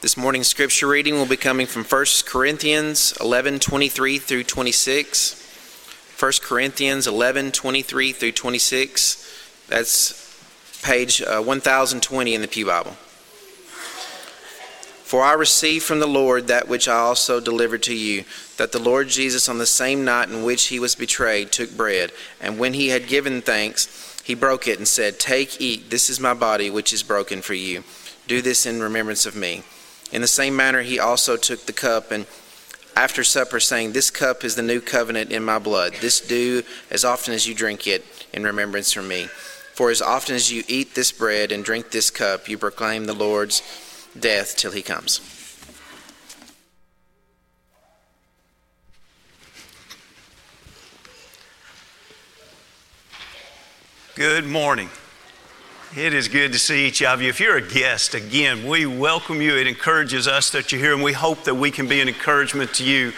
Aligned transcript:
This 0.00 0.16
morning's 0.16 0.46
scripture 0.46 0.86
reading 0.86 1.14
will 1.14 1.26
be 1.26 1.36
coming 1.36 1.66
from 1.66 1.82
1 1.82 2.04
Corinthians 2.24 3.12
11 3.20 3.58
23 3.58 4.18
through 4.18 4.44
26. 4.44 6.14
1 6.16 6.32
Corinthians 6.40 7.08
11 7.08 7.50
23 7.50 8.12
through 8.12 8.30
26. 8.30 9.66
That's 9.66 10.80
page 10.84 11.20
uh, 11.20 11.42
1020 11.42 12.32
in 12.32 12.40
the 12.42 12.46
Pew 12.46 12.66
Bible. 12.66 12.92
For 15.02 15.24
I 15.24 15.32
received 15.32 15.84
from 15.84 15.98
the 15.98 16.06
Lord 16.06 16.46
that 16.46 16.68
which 16.68 16.86
I 16.86 16.98
also 16.98 17.40
delivered 17.40 17.82
to 17.82 17.94
you, 17.94 18.22
that 18.56 18.70
the 18.70 18.78
Lord 18.78 19.08
Jesus, 19.08 19.48
on 19.48 19.58
the 19.58 19.66
same 19.66 20.04
night 20.04 20.28
in 20.28 20.44
which 20.44 20.66
he 20.66 20.78
was 20.78 20.94
betrayed, 20.94 21.50
took 21.50 21.76
bread, 21.76 22.12
and 22.40 22.56
when 22.56 22.74
he 22.74 22.90
had 22.90 23.08
given 23.08 23.42
thanks, 23.42 24.22
he 24.22 24.36
broke 24.36 24.68
it 24.68 24.78
and 24.78 24.86
said, 24.86 25.18
Take, 25.18 25.60
eat, 25.60 25.90
this 25.90 26.08
is 26.08 26.20
my 26.20 26.34
body, 26.34 26.70
which 26.70 26.92
is 26.92 27.02
broken 27.02 27.42
for 27.42 27.54
you. 27.54 27.82
Do 28.28 28.40
this 28.40 28.64
in 28.64 28.80
remembrance 28.80 29.26
of 29.26 29.34
me. 29.34 29.64
In 30.10 30.22
the 30.22 30.28
same 30.28 30.56
manner, 30.56 30.82
he 30.82 30.98
also 30.98 31.36
took 31.36 31.66
the 31.66 31.72
cup 31.72 32.10
and 32.10 32.26
after 32.98 33.22
supper, 33.22 33.60
saying, 33.60 33.92
This 33.92 34.10
cup 34.10 34.42
is 34.42 34.56
the 34.56 34.62
new 34.62 34.80
covenant 34.80 35.30
in 35.30 35.44
my 35.44 35.60
blood. 35.60 35.94
This 36.00 36.20
do 36.20 36.64
as 36.90 37.04
often 37.04 37.32
as 37.32 37.46
you 37.46 37.54
drink 37.54 37.86
it 37.86 38.04
in 38.32 38.42
remembrance 38.42 38.96
of 38.96 39.06
me. 39.06 39.28
For 39.74 39.90
as 39.90 40.02
often 40.02 40.34
as 40.34 40.50
you 40.50 40.64
eat 40.66 40.96
this 40.96 41.12
bread 41.12 41.52
and 41.52 41.64
drink 41.64 41.92
this 41.92 42.10
cup, 42.10 42.48
you 42.48 42.58
proclaim 42.58 43.04
the 43.04 43.14
Lord's 43.14 43.62
death 44.18 44.56
till 44.56 44.72
he 44.72 44.82
comes. 44.82 45.20
Good 54.16 54.44
morning. 54.44 54.88
It 55.96 56.12
is 56.12 56.28
good 56.28 56.52
to 56.52 56.58
see 56.58 56.86
each 56.86 57.02
of 57.02 57.22
you. 57.22 57.30
If 57.30 57.40
you're 57.40 57.56
a 57.56 57.66
guest, 57.66 58.12
again, 58.12 58.68
we 58.68 58.84
welcome 58.84 59.40
you. 59.40 59.56
It 59.56 59.66
encourages 59.66 60.28
us 60.28 60.50
that 60.50 60.70
you're 60.70 60.82
here, 60.82 60.92
and 60.92 61.02
we 61.02 61.14
hope 61.14 61.44
that 61.44 61.54
we 61.54 61.70
can 61.70 61.88
be 61.88 62.02
an 62.02 62.08
encouragement 62.08 62.74
to 62.74 62.84
you. 62.84 63.14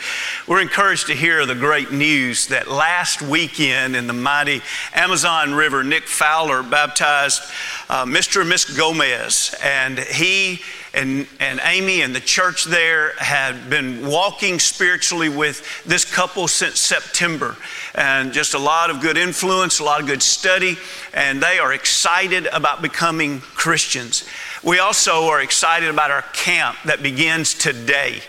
We're 0.47 0.61
encouraged 0.61 1.09
to 1.09 1.15
hear 1.15 1.45
the 1.47 1.57
great 1.57 1.91
news 1.91 2.47
that 2.47 2.69
last 2.69 3.23
weekend 3.23 3.97
in 3.97 4.07
the 4.07 4.13
mighty 4.13 4.63
Amazon 4.95 5.53
River, 5.53 5.83
Nick 5.83 6.07
Fowler 6.07 6.63
baptized 6.63 7.43
uh, 7.89 8.05
Mr. 8.05 8.43
and 8.43 8.49
Miss 8.49 8.77
Gomez, 8.77 9.53
and 9.61 9.99
he 9.99 10.61
and, 10.93 11.27
and 11.39 11.61
Amy 11.63 12.03
and 12.03 12.15
the 12.15 12.21
church 12.21 12.65
there 12.65 13.13
had 13.17 13.71
been 13.71 14.07
walking 14.07 14.59
spiritually 14.59 15.29
with 15.29 15.85
this 15.85 16.05
couple 16.05 16.49
since 16.49 16.81
September. 16.81 17.57
And 17.95 18.33
just 18.33 18.55
a 18.55 18.59
lot 18.59 18.91
of 18.91 19.01
good 19.01 19.17
influence, 19.17 19.79
a 19.79 19.85
lot 19.85 20.01
of 20.01 20.07
good 20.07 20.23
study, 20.23 20.77
and 21.15 21.41
they 21.41 21.59
are 21.59 21.73
excited 21.73 22.47
about 22.47 22.83
becoming 22.83 23.41
Christians. 23.41 24.25
We 24.63 24.79
also 24.79 25.25
are 25.29 25.41
excited 25.41 25.89
about 25.89 26.11
our 26.11 26.21
camp 26.21 26.77
that 26.85 27.03
begins 27.03 27.55
today. 27.55 28.21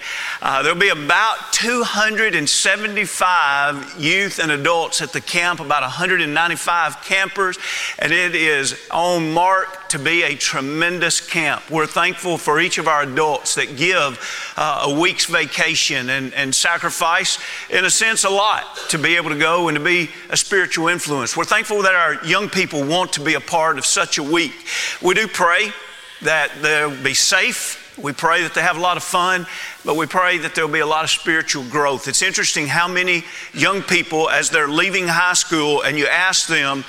Uh, 0.42 0.64
there'll 0.64 0.80
be 0.80 0.88
about 0.88 1.52
275 1.52 4.00
youth 4.00 4.40
and 4.40 4.50
adults 4.50 5.02
at 5.02 5.12
the 5.12 5.20
camp, 5.20 5.60
about 5.60 5.82
195 5.82 7.04
campers, 7.04 7.60
and 8.00 8.14
it 8.14 8.34
is 8.34 8.80
on 8.92 9.34
mark 9.34 9.90
to 9.90 10.00
be 10.00 10.24
a 10.24 10.34
tremendous 10.34 11.20
camp. 11.20 11.70
We're 11.70 11.86
thankful 11.86 12.38
for 12.38 12.62
each 12.62 12.78
of 12.78 12.88
our 12.88 13.02
adults 13.02 13.56
that 13.56 13.76
give 13.76 14.54
uh, 14.56 14.86
a 14.88 14.98
week's 14.98 15.26
vacation 15.26 16.10
and, 16.10 16.34
and 16.34 16.56
sacrifice, 16.56 17.40
in 17.70 17.84
a 17.84 17.90
sense, 17.90 18.24
a 18.24 18.30
lot 18.30 18.64
to 18.92 18.98
be 18.98 19.18
able 19.18 19.32
to 19.32 19.38
go 19.38 19.68
and 19.68 19.78
to 19.78 19.84
be 19.84 20.10
a 20.30 20.38
spiritual 20.38 20.88
influence. 20.88 21.36
We're 21.36 21.44
thankful 21.44 21.82
that 21.82 21.94
our 21.94 22.26
young 22.26 22.48
people 22.48 22.86
want 22.86 23.12
to 23.14 23.20
be 23.20 23.34
a 23.34 23.42
part 23.42 23.78
of 23.78 23.86
such 23.86 24.18
a 24.18 24.24
week. 24.24 24.54
We 25.02 25.14
do 25.14 25.28
pray 25.28 25.74
that 26.22 26.52
they'll 26.62 27.04
be 27.04 27.14
safe. 27.14 27.98
We 28.02 28.14
pray 28.14 28.44
that 28.44 28.54
they 28.54 28.62
have 28.62 28.78
a 28.78 28.82
lot 28.82 28.98
of 28.98 29.04
fun, 29.04 29.46
but 29.84 29.96
we 29.96 30.06
pray 30.06 30.38
that 30.40 30.56
there'll 30.56 30.72
be 30.72 30.80
a 30.80 30.86
lot 30.86 31.04
of 31.04 31.10
spiritual 31.10 31.64
growth. 31.66 32.08
It's 32.08 32.22
interesting 32.22 32.68
how 32.68 32.88
many 32.88 33.24
young 33.54 33.82
people, 33.82 34.30
as 34.30 34.50
they're 34.50 34.68
leaving 34.68 35.08
high 35.08 35.34
school, 35.34 35.82
and 35.82 35.98
you 35.98 36.08
ask 36.08 36.48
them, 36.48 36.84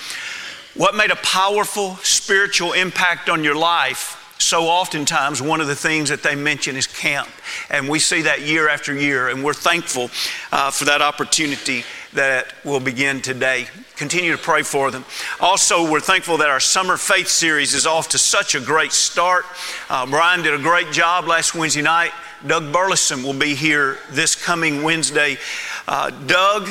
what 0.75 0.95
made 0.95 1.11
a 1.11 1.17
powerful 1.17 1.97
spiritual 1.97 2.73
impact 2.73 3.29
on 3.29 3.45
your 3.45 3.57
life? 3.57 4.19
So, 4.39 4.65
oftentimes, 4.65 5.41
one 5.41 5.61
of 5.61 5.69
the 5.69 5.77
things 5.77 6.09
that 6.09 6.23
they 6.23 6.35
mention 6.35 6.77
is 6.77 6.87
camp. 6.87 7.29
And 7.71 7.89
we 7.89 8.01
see 8.01 8.23
that 8.23 8.41
year 8.41 8.69
after 8.69 8.93
year, 8.93 9.29
and 9.29 9.45
we're 9.45 9.55
thankful 9.55 10.11
uh, 10.51 10.71
for 10.71 10.85
that 10.87 11.01
opportunity 11.01 11.85
that 12.13 12.53
will 12.65 12.81
begin 12.81 13.21
today. 13.21 13.67
Continue 13.97 14.33
to 14.33 14.39
pray 14.39 14.63
for 14.63 14.91
them. 14.91 15.05
Also, 15.41 15.91
we're 15.91 16.01
thankful 16.01 16.39
that 16.39 16.51
our 16.51 16.61
Summer 16.61 16.97
Faith 16.97 17.29
series 17.29 17.75
is 17.75 17.87
off 17.87 18.11
to 18.11 18.19
such 18.19 18.55
a 18.55 18.61
great 18.61 18.93
start. 18.93 19.45
Uh, 19.89 20.07
Brian 20.07 20.43
did 20.43 20.55
a 20.55 20.59
great 20.59 20.93
job 20.93 21.27
last 21.27 21.55
Wednesday 21.55 21.83
night. 21.83 22.13
Doug 22.47 22.73
Burleson 22.73 23.23
will 23.23 23.39
be 23.39 23.55
here 23.55 23.99
this 24.11 24.35
coming 24.35 24.83
Wednesday. 24.83 25.39
Uh, 25.87 26.11
Doug 26.11 26.69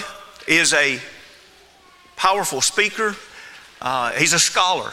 is 0.47 0.73
a 0.73 0.99
powerful 2.15 2.61
speaker, 2.61 3.15
uh, 3.81 4.11
he's 4.11 4.33
a 4.33 4.39
scholar, 4.39 4.91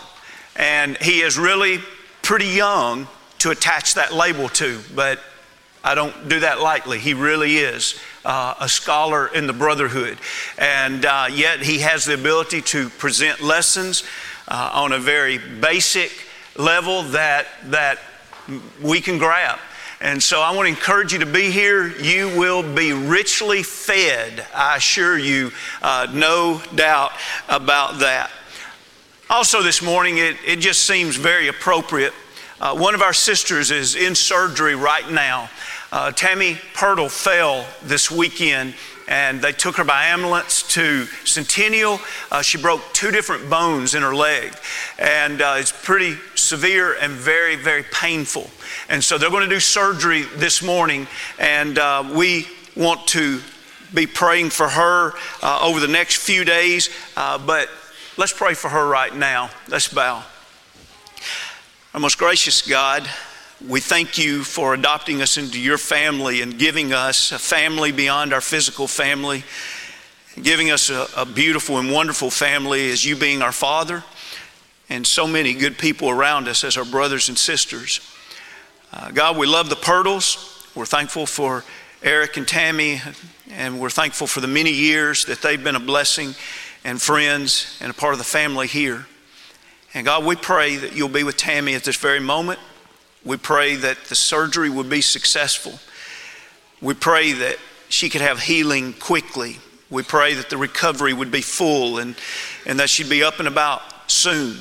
and 0.56 0.96
he 0.98 1.20
is 1.20 1.38
really 1.38 1.78
pretty 2.22 2.46
young 2.46 3.06
to 3.38 3.50
attach 3.50 3.94
that 3.94 4.12
label 4.14 4.48
to, 4.48 4.80
but 4.94 5.20
I 5.84 5.94
don't 5.94 6.28
do 6.28 6.40
that 6.40 6.60
lightly. 6.60 6.98
He 6.98 7.14
really 7.14 7.56
is 7.56 7.98
uh, 8.24 8.54
a 8.60 8.68
scholar 8.68 9.28
in 9.28 9.46
the 9.46 9.52
brotherhood. 9.52 10.18
And 10.58 11.04
uh, 11.04 11.28
yet 11.30 11.60
he 11.60 11.78
has 11.78 12.04
the 12.04 12.14
ability 12.14 12.62
to 12.62 12.88
present 12.90 13.40
lessons 13.40 14.04
uh, 14.48 14.70
on 14.74 14.92
a 14.92 14.98
very 14.98 15.38
basic 15.38 16.12
level 16.56 17.02
that, 17.04 17.46
that 17.66 17.98
we 18.82 19.00
can 19.00 19.18
grab. 19.18 19.58
And 20.00 20.22
so 20.22 20.40
I 20.40 20.54
want 20.54 20.66
to 20.66 20.70
encourage 20.70 21.12
you 21.12 21.18
to 21.20 21.26
be 21.26 21.50
here. 21.50 21.88
You 21.88 22.28
will 22.38 22.62
be 22.62 22.92
richly 22.92 23.62
fed, 23.62 24.46
I 24.54 24.76
assure 24.76 25.18
you, 25.18 25.50
uh, 25.82 26.06
no 26.12 26.62
doubt 26.74 27.12
about 27.48 27.98
that. 27.98 28.30
Also, 29.28 29.60
this 29.60 29.82
morning, 29.82 30.18
it, 30.18 30.36
it 30.46 30.60
just 30.60 30.86
seems 30.86 31.16
very 31.16 31.48
appropriate. 31.48 32.14
Uh, 32.60 32.76
one 32.76 32.94
of 32.94 33.02
our 33.02 33.12
sisters 33.12 33.70
is 33.70 33.94
in 33.94 34.14
surgery 34.14 34.74
right 34.74 35.10
now. 35.10 35.50
Uh, 35.90 36.12
Tammy 36.12 36.54
Pirtle 36.74 37.10
fell 37.10 37.66
this 37.82 38.10
weekend 38.10 38.74
and 39.08 39.40
they 39.40 39.52
took 39.52 39.76
her 39.76 39.84
by 39.84 40.06
ambulance 40.06 40.62
to 40.74 41.06
Centennial. 41.24 41.98
Uh, 42.30 42.42
she 42.42 42.58
broke 42.58 42.82
two 42.92 43.10
different 43.10 43.48
bones 43.48 43.94
in 43.94 44.02
her 44.02 44.14
leg, 44.14 44.52
and 44.98 45.40
uh, 45.40 45.54
it's 45.56 45.72
pretty 45.72 46.14
severe 46.34 46.94
and 47.00 47.12
very, 47.12 47.56
very 47.56 47.82
painful. 47.84 48.50
And 48.90 49.02
so 49.02 49.16
they're 49.16 49.30
going 49.30 49.48
to 49.48 49.54
do 49.54 49.60
surgery 49.60 50.24
this 50.36 50.62
morning, 50.62 51.06
and 51.38 51.78
uh, 51.78 52.12
we 52.14 52.48
want 52.76 53.06
to 53.08 53.40
be 53.94 54.06
praying 54.06 54.50
for 54.50 54.68
her 54.68 55.14
uh, 55.42 55.60
over 55.62 55.80
the 55.80 55.88
next 55.88 56.16
few 56.16 56.44
days. 56.44 56.90
Uh, 57.16 57.38
but 57.38 57.70
Let's 58.18 58.32
pray 58.32 58.54
for 58.54 58.68
her 58.68 58.84
right 58.84 59.14
now. 59.14 59.48
Let's 59.68 59.86
bow. 59.86 60.24
Our 61.94 62.00
most 62.00 62.18
gracious 62.18 62.62
God, 62.62 63.08
we 63.66 63.80
thank 63.80 64.18
you 64.18 64.44
for 64.44 64.72
adopting 64.72 65.20
us 65.20 65.36
into 65.36 65.60
your 65.60 65.78
family 65.78 66.42
and 66.42 66.58
giving 66.58 66.92
us 66.92 67.32
a 67.32 67.38
family 67.38 67.90
beyond 67.90 68.32
our 68.32 68.40
physical 68.40 68.86
family, 68.86 69.42
giving 70.40 70.70
us 70.70 70.90
a, 70.90 71.08
a 71.16 71.26
beautiful 71.26 71.78
and 71.78 71.90
wonderful 71.90 72.30
family 72.30 72.88
as 72.90 73.04
you 73.04 73.16
being 73.16 73.42
our 73.42 73.50
Father, 73.50 74.04
and 74.88 75.04
so 75.04 75.26
many 75.26 75.54
good 75.54 75.76
people 75.76 76.08
around 76.08 76.46
us 76.46 76.62
as 76.62 76.76
our 76.76 76.84
brothers 76.84 77.28
and 77.28 77.36
sisters. 77.36 78.00
Uh, 78.92 79.10
God, 79.10 79.36
we 79.36 79.46
love 79.46 79.68
the 79.68 79.76
Pirtles. 79.76 80.64
We're 80.76 80.86
thankful 80.86 81.26
for 81.26 81.64
Eric 82.00 82.36
and 82.36 82.46
Tammy, 82.46 83.00
and 83.50 83.80
we're 83.80 83.90
thankful 83.90 84.28
for 84.28 84.40
the 84.40 84.46
many 84.46 84.70
years 84.70 85.24
that 85.24 85.42
they've 85.42 85.62
been 85.62 85.74
a 85.74 85.80
blessing 85.80 86.36
and 86.84 87.02
friends 87.02 87.76
and 87.80 87.90
a 87.90 87.94
part 87.94 88.12
of 88.12 88.18
the 88.18 88.24
family 88.24 88.68
here. 88.68 89.06
And 89.94 90.06
God, 90.06 90.24
we 90.24 90.36
pray 90.36 90.76
that 90.76 90.94
you'll 90.94 91.08
be 91.08 91.24
with 91.24 91.36
Tammy 91.36 91.74
at 91.74 91.82
this 91.82 91.96
very 91.96 92.20
moment. 92.20 92.60
We 93.24 93.36
pray 93.36 93.76
that 93.76 94.04
the 94.04 94.14
surgery 94.14 94.70
would 94.70 94.88
be 94.88 95.00
successful. 95.00 95.78
We 96.80 96.94
pray 96.94 97.32
that 97.32 97.58
she 97.88 98.08
could 98.08 98.20
have 98.20 98.40
healing 98.40 98.92
quickly. 98.94 99.58
We 99.90 100.02
pray 100.02 100.34
that 100.34 100.50
the 100.50 100.56
recovery 100.56 101.12
would 101.12 101.30
be 101.30 101.40
full 101.40 101.98
and, 101.98 102.14
and 102.66 102.78
that 102.80 102.90
she'd 102.90 103.08
be 103.08 103.22
up 103.22 103.38
and 103.38 103.48
about 103.48 103.82
soon. 104.10 104.58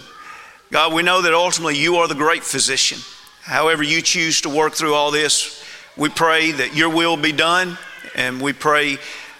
God, 0.71 0.94
we 0.94 1.04
know 1.04 1.21
that 1.21 1.33
ultimately 1.33 1.77
you 1.77 1.98
are 1.98 2.07
the 2.07 2.15
great 2.15 2.44
physician. 2.44 3.00
However, 3.42 3.83
you 3.83 4.01
choose 4.01 4.42
to 4.42 4.50
work 4.50 4.74
through 4.74 4.94
all 4.94 5.12
this, 5.12 5.63
we 5.95 6.10
pray 6.10 6.51
that 6.51 6.75
your 6.75 6.89
will 6.89 7.18
be 7.18 7.31
done, 7.31 7.77
and 8.15 8.42
we 8.42 8.53
pray 8.53 8.98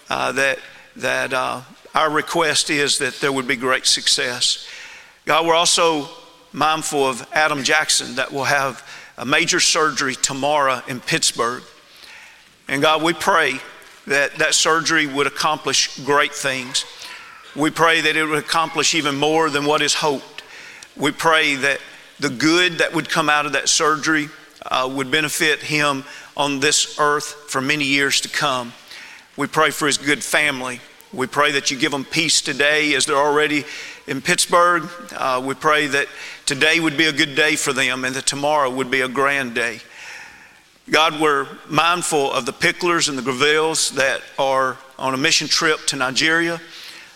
uh, 0.10 0.32
that, 0.34 0.60
that 0.96 1.34
uh, 1.34 1.62
our 1.94 2.10
request 2.10 2.70
is 2.70 3.00
that 3.00 3.16
there 3.16 3.32
would 3.32 3.48
be 3.48 3.56
great 3.56 3.86
success. 3.86 4.68
God, 5.26 5.46
we're 5.46 5.56
also 5.56 6.08
mindful 6.54 7.06
of 7.06 7.28
Adam 7.34 7.64
Jackson 7.64 8.16
that 8.16 8.32
will 8.32 8.46
have 8.46 8.82
a 9.18 9.26
major 9.26 9.60
surgery 9.60 10.16
tomorrow 10.16 10.82
in 10.88 11.00
Pittsburgh. 11.00 11.64
And 12.68 12.82
God, 12.82 13.02
we 13.02 13.14
pray 13.14 13.60
that 14.06 14.36
that 14.36 14.54
surgery 14.54 15.08
would 15.08 15.28
accomplish 15.28 16.00
great 16.06 16.34
things. 16.34 16.86
We 17.56 17.72
pray 17.72 18.02
that 18.02 18.16
it 18.16 18.26
would 18.26 18.38
accomplish 18.38 18.94
even 18.94 19.16
more 19.16 19.50
than 19.50 19.66
what 19.66 19.82
is 19.82 19.96
hoped. 19.96 20.44
We 20.96 21.12
pray 21.12 21.56
that 21.56 21.80
the 22.20 22.30
good 22.30 22.80
that 22.80 22.94
would 22.94 23.10
come 23.10 23.30
out 23.30 23.46
of 23.46 23.54
that 23.54 23.70
surgery 23.70 24.30
uh, 24.66 24.92
would 24.94 25.12
benefit 25.12 25.60
him 25.60 26.04
on 26.36 26.60
this 26.60 27.00
earth 27.00 27.50
for 27.50 27.62
many 27.62 27.86
years 27.86 28.22
to 28.22 28.30
come. 28.30 28.74
We 29.36 29.48
pray 29.48 29.72
for 29.72 29.88
his 29.88 29.98
good 29.98 30.24
family. 30.24 30.82
We 31.14 31.28
pray 31.28 31.54
that 31.54 31.72
you 31.72 31.78
give 31.78 31.92
them 31.92 32.06
peace 32.06 32.42
today 32.42 32.94
as 32.96 33.06
they're 33.06 33.16
already 33.16 33.66
in 34.08 34.22
Pittsburgh. 34.22 34.90
Uh, 35.12 35.42
we 35.46 35.54
pray 35.54 35.88
that 35.88 36.08
today 36.46 36.80
would 36.80 36.98
be 36.98 37.06
a 37.06 37.14
good 37.14 37.36
day 37.36 37.56
for 37.56 37.74
them 37.74 38.06
and 38.06 38.16
that 38.16 38.26
tomorrow 38.26 38.70
would 38.70 38.90
be 38.90 39.02
a 39.02 39.08
grand 39.08 39.54
day. 39.54 39.82
God, 40.90 41.20
we're 41.20 41.48
mindful 41.68 42.32
of 42.32 42.46
the 42.46 42.54
Picklers 42.54 43.10
and 43.10 43.18
the 43.18 43.22
Gravilles 43.22 43.92
that 43.96 44.22
are 44.40 44.78
on 44.98 45.14
a 45.14 45.18
mission 45.18 45.48
trip 45.50 45.86
to 45.88 45.98
Nigeria. 45.98 46.62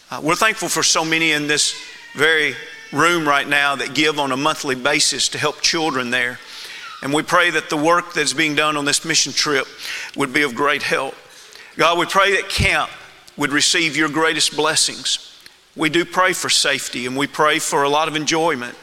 Uh, 0.10 0.20
we're 0.22 0.36
thankful 0.36 0.68
for 0.68 0.84
so 0.84 1.06
many 1.06 1.32
in 1.32 1.48
this 1.48 1.82
very 2.14 2.54
room 2.92 3.26
right 3.26 3.48
now 3.48 3.78
that 3.78 3.96
give 3.96 4.20
on 4.20 4.34
a 4.34 4.38
monthly 4.38 4.76
basis 4.76 5.30
to 5.30 5.38
help 5.38 5.62
children 5.62 6.10
there. 6.10 6.38
And 7.02 7.14
we 7.14 7.24
pray 7.24 7.50
that 7.52 7.70
the 7.70 7.78
work 7.78 8.14
that's 8.14 8.34
being 8.34 8.56
done 8.56 8.76
on 8.76 8.84
this 8.84 9.06
mission 9.06 9.32
trip 9.32 9.66
would 10.18 10.34
be 10.34 10.42
of 10.42 10.54
great 10.54 10.84
help. 10.84 11.16
God, 11.78 11.98
we 11.98 12.06
pray 12.06 12.36
that 12.36 12.50
camp 12.50 12.92
would 13.38 13.54
receive 13.54 13.96
your 13.96 14.10
greatest 14.10 14.58
blessings. 14.58 15.31
We 15.75 15.89
do 15.89 16.03
pray 16.03 16.33
for 16.33 16.50
safety 16.50 17.06
and 17.06 17.15
we 17.15 17.27
pray 17.27 17.59
for 17.59 17.83
a 17.83 17.89
lot 17.89 18.07
of 18.07 18.15
enjoyment. 18.15 18.77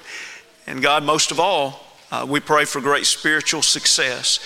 And 0.66 0.82
God, 0.82 1.02
most 1.02 1.30
of 1.30 1.38
all, 1.38 1.84
uh, 2.10 2.26
we 2.28 2.40
pray 2.40 2.64
for 2.64 2.80
great 2.80 3.04
spiritual 3.04 3.60
success. 3.60 4.40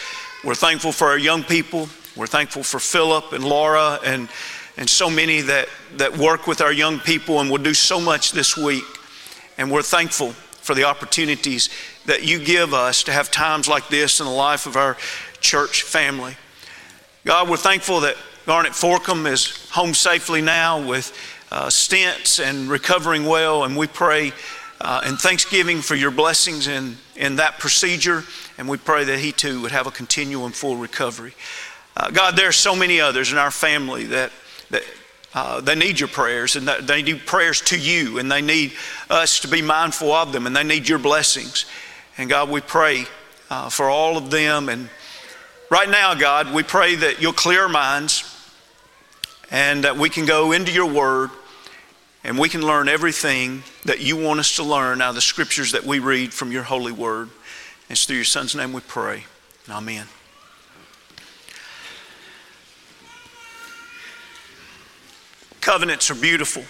We're 0.45 0.57
thankful 0.57 0.91
for 0.91 1.09
our 1.09 1.19
young 1.19 1.45
people. 1.45 1.89
We're 2.17 2.27
thankful 2.27 2.65
for 2.65 2.81
Philip 2.81 3.33
and 3.33 3.45
Laura 3.45 4.01
and, 4.05 4.29
and 4.77 4.91
so 4.91 5.09
many 5.09 5.41
that, 5.43 5.69
that 5.99 6.17
work 6.17 6.49
with 6.49 6.61
our 6.61 6.73
young 6.73 6.99
people 6.99 7.41
and 7.41 7.49
will 7.49 7.59
do 7.59 7.75
so 7.75 8.01
much 8.01 8.33
this 8.33 8.57
week. 8.57 8.85
And 9.57 9.71
we're 9.71 9.83
thankful 9.83 10.31
for 10.31 10.75
the 10.75 10.85
opportunities 10.85 11.69
that 12.07 12.25
you 12.25 12.45
give 12.45 12.75
us 12.75 13.05
to 13.05 13.13
have 13.13 13.31
times 13.31 13.69
like 13.69 13.89
this 13.89 14.19
in 14.19 14.27
the 14.27 14.33
life 14.33 14.67
of 14.67 14.77
our 14.77 14.97
church 15.41 15.83
family. 15.83 16.37
God, 17.25 17.49
we're 17.49 17.57
thankful 17.57 18.01
that 18.01 18.17
Garnet 18.47 18.73
Forcum 18.73 19.31
is 19.31 19.71
home 19.71 19.95
safely 19.95 20.41
now 20.41 20.85
with 20.85 21.17
uh, 21.53 21.67
stents 21.67 22.43
and 22.43 22.71
recovering 22.71 23.27
well, 23.27 23.65
and 23.65 23.77
we 23.77 23.87
pray 23.87 24.33
uh, 24.81 25.03
in 25.07 25.17
thanksgiving 25.17 25.83
for 25.83 25.95
your 25.95 26.11
blessings 26.11 26.67
in, 26.67 26.97
in 27.15 27.37
that 27.37 27.59
procedure, 27.59 28.25
and 28.57 28.67
we 28.67 28.79
pray 28.79 29.05
that 29.05 29.19
he 29.19 29.33
too 29.33 29.61
would 29.61 29.71
have 29.71 29.87
a 29.87 29.91
continual 29.91 30.47
and 30.47 30.55
full 30.55 30.77
recovery. 30.77 31.35
Uh, 31.95 32.11
God, 32.11 32.37
there 32.37 32.49
are 32.49 32.53
so 32.53 32.75
many 32.75 33.03
others 33.03 33.33
in 33.33 33.39
our 33.39 33.51
family 33.51 34.05
that, 34.07 34.33
that 34.71 34.83
uh, 35.35 35.61
they 35.61 35.75
need 35.75 36.01
your 36.01 36.09
prayers 36.09 36.57
and 36.57 36.67
they 36.67 37.03
need 37.03 37.27
prayers 37.27 37.61
to 37.61 37.79
you 37.79 38.19
and 38.19 38.33
they 38.33 38.41
need 38.41 38.73
us 39.11 39.41
to 39.41 39.49
be 39.49 39.61
mindful 39.61 40.11
of 40.11 40.33
them 40.33 40.47
and 40.47 40.57
they 40.57 40.65
need 40.65 40.89
your 40.89 40.99
blessings. 40.99 41.67
And 42.17 42.31
God, 42.31 42.49
we 42.49 42.63
pray 42.63 43.05
uh, 43.51 43.69
for 43.69 43.91
all 43.91 44.17
of 44.17 44.31
them. 44.31 44.71
And 44.71 44.89
right 45.71 45.89
now, 45.89 46.15
God, 46.15 46.55
we 46.55 46.63
pray 46.63 46.95
that 46.95 47.21
you'll 47.21 47.35
clear 47.35 47.65
our 47.65 47.69
minds 47.69 48.25
and 49.51 49.85
that 49.85 49.99
we 49.99 50.09
can 50.09 50.25
go 50.25 50.53
into 50.53 50.73
your 50.73 50.91
word 50.91 51.31
and 52.25 52.39
we 52.39 52.49
can 52.49 52.63
learn 52.63 52.89
everything 52.89 53.63
that 53.85 54.01
you 54.01 54.17
want 54.17 54.41
us 54.41 54.57
to 54.57 54.63
learn 54.63 55.01
out 55.03 55.11
of 55.11 55.15
the 55.17 55.21
scriptures 55.21 55.73
that 55.73 55.85
we 55.85 55.99
read 55.99 56.33
from 56.33 56.53
your 56.53 56.63
holy 56.63 56.93
word. 56.93 57.31
It's 57.89 58.05
through 58.05 58.17
your 58.17 58.25
son's 58.25 58.55
name 58.55 58.73
we 58.73 58.81
pray. 58.81 59.25
Amen. 59.69 60.07
Covenants 65.61 66.11
are 66.11 66.15
beautiful. 66.15 66.63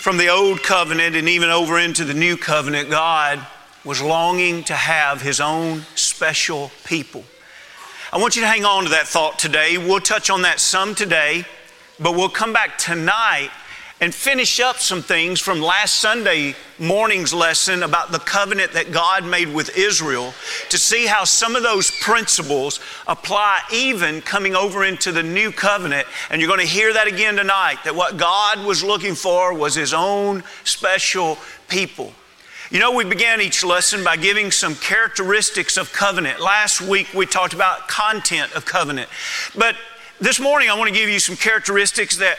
From 0.00 0.16
the 0.16 0.28
old 0.28 0.62
covenant 0.62 1.14
and 1.14 1.28
even 1.28 1.48
over 1.48 1.78
into 1.78 2.04
the 2.04 2.14
new 2.14 2.36
covenant, 2.36 2.90
God 2.90 3.46
was 3.84 4.02
longing 4.02 4.64
to 4.64 4.74
have 4.74 5.22
his 5.22 5.40
own 5.40 5.82
special 5.94 6.70
people. 6.84 7.24
I 8.12 8.18
want 8.18 8.36
you 8.36 8.42
to 8.42 8.48
hang 8.48 8.64
on 8.64 8.84
to 8.84 8.90
that 8.90 9.06
thought 9.06 9.38
today. 9.38 9.78
We'll 9.78 10.00
touch 10.00 10.28
on 10.28 10.42
that 10.42 10.60
some 10.60 10.94
today, 10.94 11.44
but 11.98 12.12
we'll 12.12 12.28
come 12.28 12.52
back 12.52 12.78
tonight 12.78 13.50
and 14.02 14.12
finish 14.12 14.58
up 14.58 14.78
some 14.78 15.00
things 15.00 15.38
from 15.38 15.62
last 15.62 16.00
Sunday 16.00 16.56
morning's 16.80 17.32
lesson 17.32 17.84
about 17.84 18.10
the 18.10 18.18
covenant 18.18 18.72
that 18.72 18.90
God 18.90 19.24
made 19.24 19.54
with 19.54 19.78
Israel 19.78 20.34
to 20.70 20.76
see 20.76 21.06
how 21.06 21.22
some 21.22 21.54
of 21.54 21.62
those 21.62 21.88
principles 22.00 22.80
apply 23.06 23.60
even 23.72 24.20
coming 24.20 24.56
over 24.56 24.84
into 24.84 25.12
the 25.12 25.22
new 25.22 25.52
covenant. 25.52 26.08
And 26.30 26.40
you're 26.40 26.48
going 26.48 26.58
to 26.58 26.66
hear 26.66 26.92
that 26.92 27.06
again 27.06 27.36
tonight 27.36 27.76
that 27.84 27.94
what 27.94 28.16
God 28.16 28.66
was 28.66 28.82
looking 28.82 29.14
for 29.14 29.54
was 29.54 29.76
His 29.76 29.94
own 29.94 30.42
special 30.64 31.38
people. 31.68 32.12
You 32.72 32.80
know, 32.80 32.90
we 32.90 33.04
began 33.04 33.40
each 33.40 33.62
lesson 33.62 34.02
by 34.02 34.16
giving 34.16 34.50
some 34.50 34.74
characteristics 34.74 35.76
of 35.76 35.92
covenant. 35.92 36.40
Last 36.40 36.80
week 36.80 37.06
we 37.14 37.24
talked 37.24 37.54
about 37.54 37.86
content 37.86 38.52
of 38.56 38.64
covenant. 38.64 39.08
But 39.56 39.76
this 40.22 40.38
morning 40.38 40.70
I 40.70 40.74
want 40.74 40.88
to 40.88 40.94
give 40.94 41.08
you 41.08 41.18
some 41.18 41.34
characteristics 41.34 42.16
that 42.18 42.38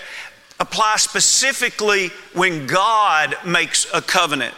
apply 0.59 0.95
specifically 0.97 2.09
when 2.33 2.67
God 2.67 3.35
makes 3.45 3.87
a 3.93 4.01
covenant. 4.01 4.53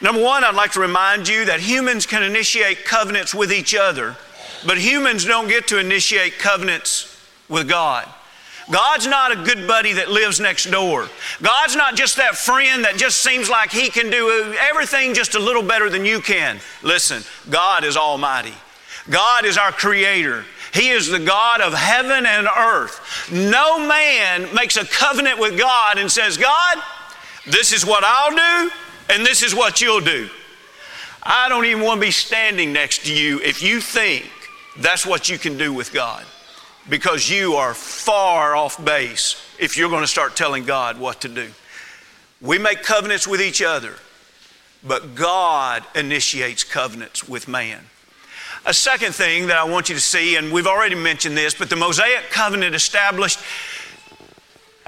Number 0.00 0.22
one, 0.22 0.44
I'd 0.44 0.54
like 0.54 0.72
to 0.72 0.80
remind 0.80 1.28
you 1.28 1.44
that 1.46 1.60
humans 1.60 2.06
can 2.06 2.22
initiate 2.22 2.84
covenants 2.84 3.34
with 3.34 3.52
each 3.52 3.74
other, 3.74 4.16
but 4.66 4.78
humans 4.78 5.24
don't 5.24 5.48
get 5.48 5.66
to 5.68 5.78
initiate 5.78 6.38
covenants 6.38 7.20
with 7.48 7.68
God. 7.68 8.08
God's 8.70 9.06
not 9.06 9.32
a 9.32 9.36
good 9.36 9.66
buddy 9.66 9.94
that 9.94 10.10
lives 10.10 10.38
next 10.38 10.70
door. 10.70 11.08
God's 11.42 11.74
not 11.74 11.96
just 11.96 12.16
that 12.16 12.36
friend 12.36 12.84
that 12.84 12.96
just 12.96 13.22
seems 13.22 13.50
like 13.50 13.72
he 13.72 13.90
can 13.90 14.08
do 14.08 14.54
everything 14.60 15.14
just 15.14 15.34
a 15.34 15.40
little 15.40 15.62
better 15.62 15.90
than 15.90 16.04
you 16.04 16.20
can. 16.20 16.60
Listen, 16.82 17.22
God 17.50 17.84
is 17.84 17.96
almighty. 17.96 18.54
God 19.10 19.44
is 19.44 19.58
our 19.58 19.72
creator. 19.72 20.44
He 20.72 20.88
is 20.88 21.08
the 21.08 21.18
God 21.18 21.60
of 21.60 21.74
heaven 21.74 22.24
and 22.24 22.46
earth. 22.46 23.30
No 23.30 23.78
man 23.86 24.54
makes 24.54 24.76
a 24.76 24.86
covenant 24.86 25.38
with 25.38 25.58
God 25.58 25.98
and 25.98 26.10
says, 26.10 26.36
God, 26.38 26.78
this 27.46 27.72
is 27.72 27.84
what 27.84 28.04
I'll 28.04 28.30
do 28.68 28.72
and 29.10 29.26
this 29.26 29.42
is 29.42 29.54
what 29.54 29.80
you'll 29.80 30.00
do. 30.00 30.30
I 31.22 31.48
don't 31.48 31.66
even 31.66 31.82
want 31.82 32.00
to 32.00 32.06
be 32.06 32.10
standing 32.10 32.72
next 32.72 33.04
to 33.06 33.14
you 33.14 33.38
if 33.40 33.62
you 33.62 33.80
think 33.80 34.28
that's 34.78 35.06
what 35.06 35.28
you 35.28 35.38
can 35.38 35.58
do 35.58 35.72
with 35.72 35.92
God 35.92 36.24
because 36.88 37.30
you 37.30 37.54
are 37.54 37.74
far 37.74 38.56
off 38.56 38.82
base 38.82 39.36
if 39.58 39.76
you're 39.76 39.90
going 39.90 40.02
to 40.02 40.08
start 40.08 40.36
telling 40.36 40.64
God 40.64 40.98
what 40.98 41.20
to 41.20 41.28
do. 41.28 41.50
We 42.40 42.58
make 42.58 42.82
covenants 42.82 43.28
with 43.28 43.40
each 43.40 43.62
other, 43.62 43.94
but 44.82 45.14
God 45.14 45.84
initiates 45.94 46.64
covenants 46.64 47.28
with 47.28 47.46
man. 47.46 47.84
A 48.64 48.72
second 48.72 49.12
thing 49.12 49.48
that 49.48 49.56
I 49.56 49.64
want 49.64 49.88
you 49.88 49.96
to 49.96 50.00
see, 50.00 50.36
and 50.36 50.52
we've 50.52 50.68
already 50.68 50.94
mentioned 50.94 51.36
this, 51.36 51.52
but 51.52 51.68
the 51.68 51.74
Mosaic 51.74 52.30
covenant 52.30 52.76
established 52.76 53.40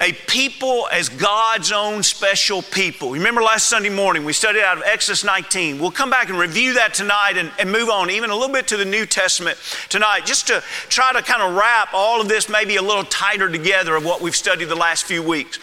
a 0.00 0.12
people 0.12 0.88
as 0.92 1.08
God's 1.08 1.72
own 1.72 2.04
special 2.04 2.62
people. 2.62 3.10
Remember 3.10 3.42
last 3.42 3.66
Sunday 3.66 3.90
morning, 3.90 4.24
we 4.24 4.32
studied 4.32 4.62
out 4.62 4.76
of 4.76 4.84
Exodus 4.84 5.24
19. 5.24 5.80
We'll 5.80 5.90
come 5.90 6.08
back 6.08 6.28
and 6.28 6.38
review 6.38 6.74
that 6.74 6.94
tonight 6.94 7.36
and, 7.36 7.50
and, 7.58 7.70
move 7.70 7.88
on 7.88 8.10
even 8.10 8.30
a 8.30 8.34
little 8.36 8.52
bit 8.52 8.68
to 8.68 8.76
the 8.76 8.84
New 8.84 9.06
Testament 9.06 9.58
tonight, 9.88 10.24
just 10.24 10.46
to 10.48 10.62
try 10.88 11.12
to 11.12 11.22
kind 11.22 11.42
of 11.42 11.56
wrap 11.56 11.88
all 11.92 12.20
of 12.20 12.28
this 12.28 12.48
maybe 12.48 12.76
a 12.76 12.82
little 12.82 13.04
tighter 13.04 13.50
together 13.50 13.96
of 13.96 14.04
what 14.04 14.20
we've 14.20 14.36
studied 14.36 14.66
the 14.66 14.76
last 14.76 15.04
few 15.04 15.22
weeks. 15.22 15.58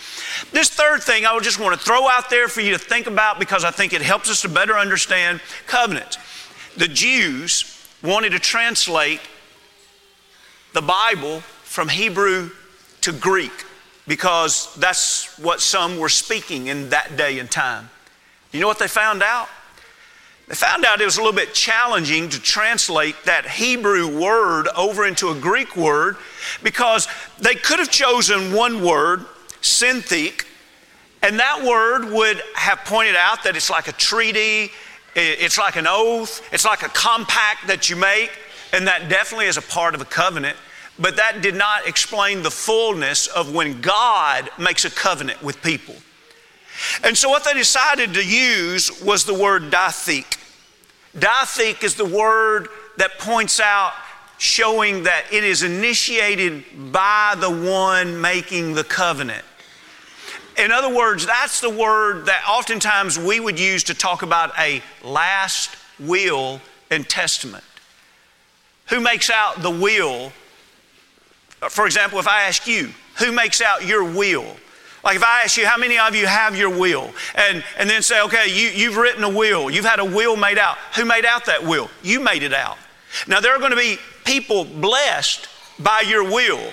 This 0.51 0.69
third 0.69 1.01
thing 1.01 1.25
I 1.25 1.33
would 1.33 1.43
just 1.43 1.59
want 1.59 1.79
to 1.79 1.85
throw 1.85 2.09
out 2.09 2.29
there 2.29 2.49
for 2.49 2.59
you 2.59 2.71
to 2.71 2.79
think 2.79 3.07
about 3.07 3.39
because 3.39 3.63
I 3.63 3.71
think 3.71 3.93
it 3.93 4.01
helps 4.01 4.29
us 4.29 4.41
to 4.41 4.49
better 4.49 4.77
understand 4.77 5.39
covenants. 5.65 6.17
The 6.75 6.87
Jews 6.87 7.80
wanted 8.03 8.31
to 8.31 8.39
translate 8.39 9.21
the 10.73 10.81
Bible 10.81 11.41
from 11.63 11.89
Hebrew 11.89 12.49
to 13.01 13.11
Greek 13.11 13.51
because 14.07 14.73
that's 14.75 15.37
what 15.39 15.61
some 15.61 15.97
were 15.97 16.09
speaking 16.09 16.67
in 16.67 16.89
that 16.89 17.15
day 17.17 17.39
and 17.39 17.49
time. 17.49 17.89
You 18.51 18.59
know 18.59 18.67
what 18.67 18.79
they 18.79 18.87
found 18.87 19.21
out? 19.23 19.47
They 20.47 20.55
found 20.55 20.83
out 20.83 20.99
it 20.99 21.05
was 21.05 21.17
a 21.17 21.21
little 21.21 21.35
bit 21.35 21.53
challenging 21.53 22.27
to 22.29 22.41
translate 22.41 23.15
that 23.25 23.45
Hebrew 23.45 24.19
word 24.19 24.67
over 24.75 25.05
into 25.05 25.29
a 25.29 25.35
Greek 25.35 25.77
word 25.77 26.17
because 26.61 27.07
they 27.39 27.55
could 27.55 27.79
have 27.79 27.89
chosen 27.89 28.53
one 28.53 28.83
word, 28.83 29.25
syntheke, 29.61 30.45
and 31.21 31.39
that 31.39 31.63
word 31.63 32.11
would 32.11 32.41
have 32.55 32.79
pointed 32.79 33.15
out 33.15 33.43
that 33.43 33.55
it's 33.55 33.69
like 33.69 33.87
a 33.87 33.93
treaty, 33.93 34.71
it's 35.15 35.57
like 35.57 35.75
an 35.75 35.87
oath, 35.87 36.41
it's 36.53 36.65
like 36.65 36.83
a 36.83 36.89
compact 36.89 37.67
that 37.67 37.89
you 37.89 37.95
make, 37.95 38.31
and 38.73 38.87
that 38.87 39.09
definitely 39.09 39.47
is 39.47 39.57
a 39.57 39.61
part 39.61 39.95
of 39.95 40.01
a 40.01 40.05
covenant 40.05 40.57
but 41.01 41.15
that 41.15 41.41
did 41.41 41.55
not 41.55 41.87
explain 41.87 42.43
the 42.43 42.51
fullness 42.51 43.27
of 43.27 43.53
when 43.53 43.81
God 43.81 44.49
makes 44.59 44.85
a 44.85 44.91
covenant 44.91 45.41
with 45.41 45.61
people. 45.61 45.95
And 47.03 47.17
so, 47.17 47.29
what 47.29 47.43
they 47.43 47.53
decided 47.53 48.13
to 48.13 48.25
use 48.25 49.01
was 49.01 49.25
the 49.25 49.33
word 49.33 49.71
diatheke. 49.71 50.37
Diatheke 51.17 51.83
is 51.83 51.95
the 51.95 52.05
word 52.05 52.69
that 52.97 53.17
points 53.19 53.59
out, 53.59 53.93
showing 54.37 55.03
that 55.03 55.25
it 55.31 55.43
is 55.43 55.63
initiated 55.63 56.63
by 56.91 57.35
the 57.37 57.49
one 57.49 58.19
making 58.21 58.73
the 58.73 58.83
covenant. 58.83 59.45
In 60.61 60.71
other 60.71 60.93
words, 60.93 61.25
that's 61.25 61.59
the 61.59 61.71
word 61.71 62.27
that 62.27 62.43
oftentimes 62.47 63.17
we 63.17 63.39
would 63.39 63.59
use 63.59 63.83
to 63.85 63.95
talk 63.95 64.21
about 64.21 64.51
a 64.59 64.83
last 65.03 65.75
will 65.99 66.61
and 66.91 67.07
testament. 67.09 67.63
who 68.89 68.99
makes 68.99 69.29
out 69.29 69.61
the 69.61 69.71
will? 69.71 70.31
For 71.69 71.85
example, 71.85 72.19
if 72.19 72.27
I 72.27 72.43
ask 72.43 72.67
you, 72.67 72.89
who 73.17 73.31
makes 73.31 73.61
out 73.61 73.87
your 73.87 74.03
will? 74.03 74.45
Like 75.03 75.15
if 75.15 75.23
I 75.23 75.41
ask 75.43 75.57
you, 75.57 75.65
how 75.65 75.77
many 75.77 75.97
of 75.97 76.13
you 76.13 76.27
have 76.27 76.55
your 76.55 76.69
will? 76.69 77.11
And, 77.33 77.63
and 77.79 77.89
then 77.89 78.03
say, 78.03 78.21
okay, 78.23 78.47
you, 78.47 78.69
you've 78.69 78.97
written 78.97 79.23
a 79.23 79.29
will, 79.29 79.71
you've 79.71 79.85
had 79.85 79.99
a 79.99 80.05
will 80.05 80.35
made 80.35 80.59
out. 80.59 80.77
Who 80.95 81.05
made 81.05 81.25
out 81.25 81.45
that 81.45 81.63
will? 81.63 81.89
You 82.03 82.19
made 82.19 82.43
it 82.43 82.53
out. 82.53 82.77
Now, 83.27 83.39
there 83.39 83.55
are 83.55 83.59
going 83.59 83.71
to 83.71 83.77
be 83.77 83.97
people 84.25 84.65
blessed 84.65 85.47
by 85.79 86.03
your 86.07 86.23
will 86.23 86.71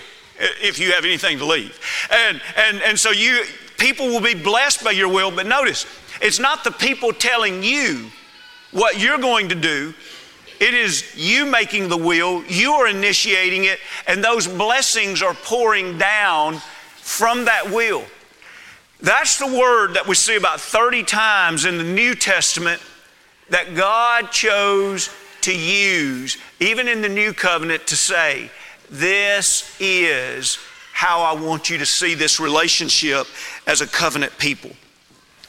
if 0.60 0.78
you 0.78 0.92
have 0.92 1.04
anything 1.04 1.38
to 1.38 1.46
leave. 1.46 1.78
And, 2.10 2.42
and, 2.56 2.82
and 2.82 2.98
so 2.98 3.10
you, 3.10 3.44
people 3.78 4.08
will 4.08 4.20
be 4.20 4.34
blessed 4.34 4.84
by 4.84 4.90
your 4.90 5.08
will, 5.08 5.30
but 5.30 5.46
notice, 5.46 5.86
it's 6.20 6.38
not 6.38 6.64
the 6.64 6.70
people 6.70 7.12
telling 7.12 7.62
you 7.62 8.10
what 8.72 9.00
you're 9.00 9.18
going 9.18 9.48
to 9.48 9.54
do. 9.54 9.94
It 10.60 10.74
is 10.74 11.14
you 11.16 11.46
making 11.46 11.88
the 11.88 11.96
will, 11.96 12.44
you 12.44 12.72
are 12.72 12.88
initiating 12.88 13.64
it, 13.64 13.78
and 14.06 14.22
those 14.22 14.48
blessings 14.48 15.22
are 15.22 15.34
pouring 15.34 15.98
down 15.98 16.60
from 16.96 17.44
that 17.44 17.70
will. 17.70 18.04
That's 19.00 19.38
the 19.38 19.46
word 19.46 19.94
that 19.94 20.08
we 20.08 20.16
see 20.16 20.34
about 20.34 20.60
30 20.60 21.04
times 21.04 21.64
in 21.64 21.78
the 21.78 21.84
New 21.84 22.16
Testament 22.16 22.82
that 23.50 23.76
God 23.76 24.32
chose 24.32 25.08
to 25.42 25.56
use, 25.56 26.36
even 26.58 26.88
in 26.88 27.00
the 27.00 27.08
New 27.08 27.32
Covenant, 27.32 27.86
to 27.86 27.96
say, 27.96 28.50
This 28.90 29.74
is 29.78 30.58
how 30.98 31.22
I 31.22 31.32
want 31.32 31.70
you 31.70 31.78
to 31.78 31.86
see 31.86 32.14
this 32.14 32.40
relationship 32.40 33.28
as 33.68 33.80
a 33.80 33.86
covenant 33.86 34.36
people. 34.36 34.72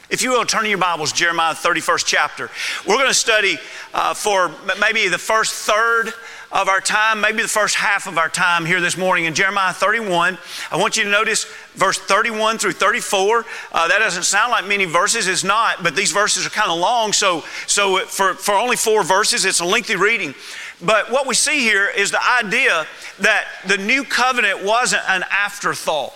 If 0.08 0.22
you 0.22 0.30
will, 0.30 0.44
turn 0.44 0.62
in 0.62 0.70
your 0.70 0.78
Bibles, 0.78 1.10
Jeremiah 1.10 1.54
31st 1.54 2.04
chapter. 2.06 2.50
We're 2.86 2.94
going 2.94 3.08
to 3.08 3.14
study 3.14 3.58
uh, 3.92 4.14
for 4.14 4.52
maybe 4.78 5.08
the 5.08 5.18
first 5.18 5.52
third 5.52 6.12
of 6.52 6.68
our 6.68 6.80
time, 6.80 7.20
maybe 7.20 7.42
the 7.42 7.48
first 7.48 7.74
half 7.74 8.06
of 8.06 8.16
our 8.16 8.28
time 8.28 8.64
here 8.64 8.80
this 8.80 8.96
morning 8.96 9.24
in 9.24 9.34
Jeremiah 9.34 9.72
31. 9.72 10.38
I 10.70 10.76
want 10.76 10.96
you 10.96 11.02
to 11.02 11.10
notice 11.10 11.46
verse 11.74 11.98
31 11.98 12.58
through 12.58 12.72
34. 12.72 13.44
Uh, 13.72 13.88
that 13.88 13.98
doesn't 13.98 14.22
sound 14.22 14.52
like 14.52 14.68
many 14.68 14.84
verses, 14.84 15.26
it's 15.26 15.42
not, 15.42 15.82
but 15.82 15.96
these 15.96 16.12
verses 16.12 16.46
are 16.46 16.50
kind 16.50 16.70
of 16.70 16.78
long, 16.78 17.12
so, 17.12 17.42
so 17.66 17.98
for, 18.06 18.34
for 18.34 18.54
only 18.54 18.76
four 18.76 19.02
verses, 19.02 19.44
it's 19.44 19.58
a 19.58 19.64
lengthy 19.64 19.96
reading. 19.96 20.32
But 20.82 21.10
what 21.10 21.26
we 21.26 21.34
see 21.34 21.60
here 21.60 21.88
is 21.88 22.10
the 22.10 22.26
idea 22.26 22.86
that 23.20 23.46
the 23.66 23.76
new 23.76 24.04
covenant 24.04 24.64
wasn't 24.64 25.02
an 25.08 25.24
afterthought. 25.30 26.14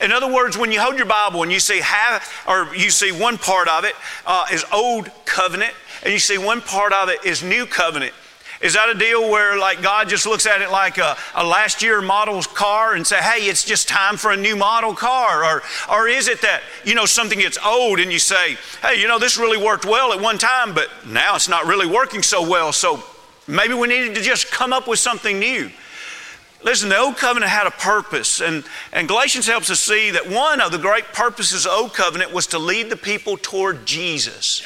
In 0.00 0.12
other 0.12 0.32
words, 0.32 0.56
when 0.56 0.72
you 0.72 0.80
hold 0.80 0.96
your 0.96 1.06
Bible 1.06 1.42
and 1.42 1.52
you 1.52 1.60
see 1.60 1.80
half, 1.80 2.46
or 2.48 2.74
you 2.74 2.90
see 2.90 3.12
one 3.12 3.38
part 3.38 3.68
of 3.68 3.84
it 3.84 3.94
uh, 4.26 4.46
is 4.52 4.64
old 4.72 5.10
covenant, 5.24 5.72
and 6.02 6.12
you 6.12 6.18
see 6.18 6.38
one 6.38 6.60
part 6.60 6.92
of 6.92 7.08
it 7.08 7.24
is 7.24 7.42
new 7.42 7.66
covenant. 7.66 8.12
Is 8.60 8.74
that 8.74 8.88
a 8.88 8.94
deal 8.94 9.30
where 9.30 9.58
like 9.58 9.82
God 9.82 10.08
just 10.08 10.26
looks 10.26 10.46
at 10.46 10.62
it 10.62 10.70
like 10.70 10.96
a, 10.98 11.16
a 11.34 11.44
last 11.44 11.82
year 11.82 12.00
model 12.00 12.40
car 12.42 12.94
and 12.94 13.06
say, 13.06 13.20
hey, 13.20 13.46
it's 13.46 13.64
just 13.64 13.88
time 13.88 14.16
for 14.16 14.30
a 14.30 14.36
new 14.36 14.56
model 14.56 14.94
car? 14.94 15.44
Or, 15.44 15.62
or 15.90 16.08
is 16.08 16.28
it 16.28 16.40
that, 16.42 16.62
you 16.84 16.94
know, 16.94 17.04
something 17.04 17.38
gets 17.38 17.58
old 17.64 18.00
and 18.00 18.10
you 18.10 18.18
say, 18.18 18.56
hey, 18.80 19.00
you 19.00 19.06
know, 19.06 19.18
this 19.18 19.36
really 19.36 19.62
worked 19.62 19.84
well 19.84 20.12
at 20.12 20.20
one 20.20 20.38
time, 20.38 20.72
but 20.72 20.88
now 21.06 21.34
it's 21.34 21.48
not 21.48 21.66
really 21.66 21.86
working 21.86 22.22
so 22.22 22.48
well. 22.48 22.72
So 22.72 23.04
maybe 23.46 23.74
we 23.74 23.88
needed 23.88 24.14
to 24.14 24.20
just 24.20 24.50
come 24.50 24.72
up 24.72 24.88
with 24.88 24.98
something 24.98 25.38
new. 25.38 25.70
Listen, 26.62 26.88
the 26.88 26.96
Old 26.96 27.18
Covenant 27.18 27.52
had 27.52 27.66
a 27.66 27.70
purpose, 27.70 28.40
and, 28.40 28.64
and 28.92 29.06
Galatians 29.06 29.46
helps 29.46 29.68
us 29.70 29.80
see 29.80 30.10
that 30.12 30.30
one 30.30 30.62
of 30.62 30.72
the 30.72 30.78
great 30.78 31.04
purposes 31.12 31.66
of 31.66 31.72
the 31.72 31.76
Old 31.76 31.94
Covenant 31.94 32.32
was 32.32 32.46
to 32.48 32.58
lead 32.58 32.88
the 32.88 32.96
people 32.96 33.36
toward 33.36 33.84
Jesus. 33.84 34.62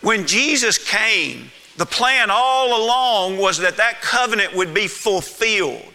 When 0.00 0.26
Jesus 0.26 0.78
came, 0.78 1.50
the 1.76 1.86
plan 1.86 2.28
all 2.30 2.84
along 2.84 3.38
was 3.38 3.58
that 3.58 3.78
that 3.78 4.00
covenant 4.00 4.54
would 4.54 4.72
be 4.72 4.86
fulfilled. 4.86 5.92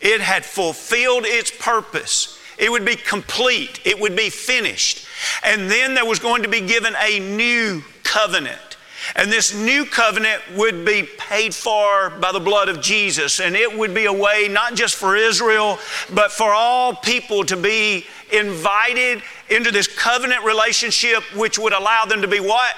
It 0.00 0.22
had 0.22 0.44
fulfilled 0.44 1.24
its 1.26 1.50
purpose. 1.50 2.38
It 2.58 2.70
would 2.70 2.84
be 2.84 2.96
complete. 2.96 3.80
It 3.84 4.00
would 4.00 4.16
be 4.16 4.30
finished. 4.30 5.06
And 5.44 5.70
then 5.70 5.94
there 5.94 6.06
was 6.06 6.18
going 6.18 6.42
to 6.42 6.48
be 6.48 6.62
given 6.62 6.94
a 6.98 7.20
new 7.20 7.82
covenant. 8.02 8.69
And 9.16 9.30
this 9.30 9.54
new 9.54 9.84
covenant 9.84 10.42
would 10.54 10.84
be 10.84 11.02
paid 11.02 11.54
for 11.54 12.10
by 12.10 12.32
the 12.32 12.40
blood 12.40 12.68
of 12.68 12.80
Jesus. 12.80 13.40
And 13.40 13.56
it 13.56 13.76
would 13.78 13.94
be 13.94 14.06
a 14.06 14.12
way 14.12 14.48
not 14.48 14.74
just 14.74 14.94
for 14.94 15.16
Israel, 15.16 15.78
but 16.12 16.32
for 16.32 16.52
all 16.52 16.94
people 16.94 17.44
to 17.44 17.56
be 17.56 18.06
invited 18.32 19.22
into 19.48 19.70
this 19.70 19.86
covenant 19.86 20.44
relationship, 20.44 21.22
which 21.34 21.58
would 21.58 21.72
allow 21.72 22.04
them 22.04 22.22
to 22.22 22.28
be 22.28 22.40
what? 22.40 22.74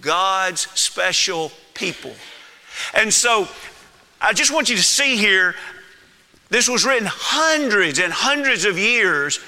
God's 0.00 0.62
special 0.78 1.52
people. 1.74 2.12
And 2.94 3.12
so 3.12 3.48
I 4.20 4.32
just 4.32 4.52
want 4.52 4.68
you 4.68 4.76
to 4.76 4.82
see 4.82 5.16
here 5.16 5.54
this 6.48 6.68
was 6.68 6.84
written 6.84 7.08
hundreds 7.10 7.98
and 7.98 8.12
hundreds 8.12 8.64
of 8.64 8.78
years 8.78 9.40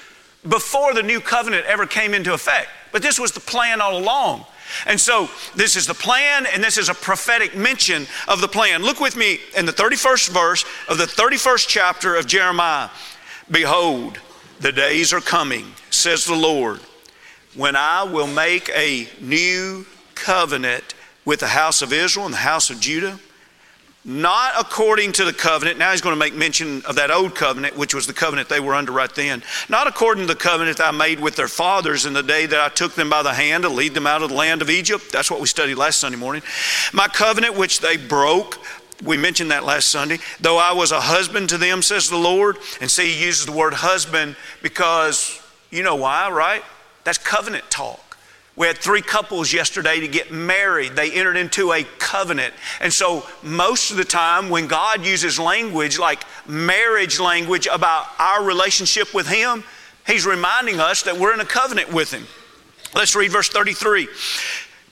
before 0.48 0.94
the 0.94 1.02
new 1.02 1.20
covenant 1.20 1.66
ever 1.66 1.86
came 1.86 2.14
into 2.14 2.32
effect. 2.32 2.68
But 2.92 3.02
this 3.02 3.18
was 3.18 3.32
the 3.32 3.40
plan 3.40 3.80
all 3.80 3.96
along. 3.96 4.46
And 4.86 5.00
so 5.00 5.28
this 5.54 5.76
is 5.76 5.86
the 5.86 5.94
plan, 5.94 6.46
and 6.46 6.62
this 6.62 6.78
is 6.78 6.88
a 6.88 6.94
prophetic 6.94 7.56
mention 7.56 8.06
of 8.26 8.40
the 8.40 8.48
plan. 8.48 8.82
Look 8.82 9.00
with 9.00 9.16
me 9.16 9.40
in 9.56 9.66
the 9.66 9.72
31st 9.72 10.30
verse 10.30 10.64
of 10.88 10.98
the 10.98 11.04
31st 11.04 11.66
chapter 11.68 12.16
of 12.16 12.26
Jeremiah. 12.26 12.90
Behold, 13.50 14.18
the 14.60 14.72
days 14.72 15.12
are 15.12 15.20
coming, 15.20 15.66
says 15.90 16.24
the 16.24 16.34
Lord, 16.34 16.80
when 17.54 17.76
I 17.76 18.02
will 18.02 18.26
make 18.26 18.68
a 18.70 19.08
new 19.20 19.86
covenant 20.14 20.94
with 21.24 21.40
the 21.40 21.48
house 21.48 21.82
of 21.82 21.92
Israel 21.92 22.26
and 22.26 22.34
the 22.34 22.38
house 22.38 22.70
of 22.70 22.80
Judah, 22.80 23.18
not 24.04 24.54
according 24.58 25.12
to 25.12 25.24
the 25.24 25.32
covenant. 25.32 25.78
Now 25.78 25.90
he's 25.90 26.00
going 26.00 26.14
to 26.14 26.18
make 26.18 26.34
mention 26.34 26.82
of 26.86 26.96
that 26.96 27.10
old 27.10 27.34
covenant, 27.34 27.76
which 27.76 27.94
was 27.94 28.06
the 28.06 28.12
covenant 28.12 28.48
they 28.48 28.60
were 28.60 28.74
under 28.74 28.92
right 28.92 29.12
then. 29.14 29.42
Not 29.68 29.86
according 29.86 30.26
to 30.26 30.32
the 30.32 30.38
covenant 30.38 30.80
I 30.80 30.92
made 30.92 31.20
with 31.20 31.36
their 31.36 31.48
fathers 31.48 32.06
in 32.06 32.12
the 32.12 32.22
day 32.22 32.46
that 32.46 32.60
I 32.60 32.68
took 32.68 32.94
them 32.94 33.10
by 33.10 33.22
the 33.22 33.34
hand 33.34 33.64
to 33.64 33.68
lead 33.68 33.94
them 33.94 34.06
out 34.06 34.22
of 34.22 34.30
the 34.30 34.34
land 34.34 34.62
of 34.62 34.70
Egypt. 34.70 35.12
That's 35.12 35.30
what 35.30 35.40
we 35.40 35.46
studied 35.46 35.74
last 35.74 35.98
Sunday 35.98 36.18
morning. 36.18 36.42
My 36.92 37.08
covenant, 37.08 37.56
which 37.56 37.80
they 37.80 37.96
broke. 37.96 38.58
We 39.04 39.16
mentioned 39.16 39.50
that 39.50 39.64
last 39.64 39.88
Sunday. 39.88 40.18
Though 40.40 40.58
I 40.58 40.72
was 40.72 40.90
a 40.90 41.00
husband 41.00 41.50
to 41.50 41.58
them, 41.58 41.82
says 41.82 42.08
the 42.08 42.16
Lord. 42.16 42.56
And 42.80 42.90
see, 42.90 43.12
he 43.12 43.26
uses 43.26 43.46
the 43.46 43.52
word 43.52 43.74
husband 43.74 44.36
because 44.62 45.40
you 45.70 45.82
know 45.82 45.96
why, 45.96 46.30
right? 46.30 46.62
That's 47.04 47.18
covenant 47.18 47.70
talk. 47.70 48.07
We 48.58 48.66
had 48.66 48.76
three 48.76 49.02
couples 49.02 49.52
yesterday 49.52 50.00
to 50.00 50.08
get 50.08 50.32
married. 50.32 50.96
They 50.96 51.12
entered 51.12 51.36
into 51.36 51.72
a 51.72 51.84
covenant. 52.00 52.52
And 52.80 52.92
so, 52.92 53.24
most 53.44 53.92
of 53.92 53.96
the 53.96 54.04
time, 54.04 54.50
when 54.50 54.66
God 54.66 55.06
uses 55.06 55.38
language 55.38 55.96
like 55.96 56.24
marriage 56.44 57.20
language 57.20 57.68
about 57.68 58.08
our 58.18 58.42
relationship 58.42 59.14
with 59.14 59.28
Him, 59.28 59.62
He's 60.08 60.26
reminding 60.26 60.80
us 60.80 61.02
that 61.02 61.16
we're 61.16 61.32
in 61.32 61.38
a 61.38 61.44
covenant 61.44 61.92
with 61.92 62.12
Him. 62.12 62.26
Let's 62.96 63.14
read 63.14 63.30
verse 63.30 63.48
33. 63.48 64.08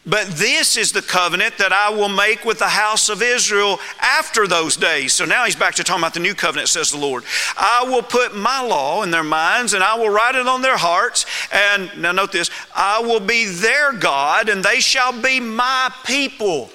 But 0.08 0.28
this 0.28 0.76
is 0.76 0.92
the 0.92 1.02
covenant 1.02 1.58
that 1.58 1.72
I 1.72 1.90
will 1.90 2.08
make 2.08 2.44
with 2.44 2.60
the 2.60 2.68
house 2.68 3.08
of 3.08 3.22
Israel 3.22 3.80
after 4.00 4.46
those 4.46 4.76
days. 4.76 5.12
So 5.12 5.24
now 5.24 5.44
he's 5.44 5.56
back 5.56 5.74
to 5.74 5.84
talking 5.84 6.00
about 6.00 6.14
the 6.14 6.20
new 6.20 6.34
covenant, 6.34 6.68
says 6.68 6.92
the 6.92 6.96
Lord. 6.96 7.24
I 7.56 7.84
will 7.88 8.02
put 8.02 8.36
my 8.36 8.62
law 8.62 9.02
in 9.02 9.10
their 9.10 9.24
minds 9.24 9.74
and 9.74 9.82
I 9.82 9.96
will 9.96 10.08
write 10.08 10.36
it 10.36 10.46
on 10.46 10.62
their 10.62 10.76
hearts. 10.76 11.26
And 11.52 11.90
now 12.00 12.12
note 12.12 12.30
this 12.30 12.50
I 12.72 13.00
will 13.00 13.18
be 13.18 13.46
their 13.46 13.92
God 13.92 14.48
and 14.48 14.62
they 14.62 14.78
shall 14.78 15.20
be 15.20 15.40
my 15.40 15.92
people. 16.04 16.70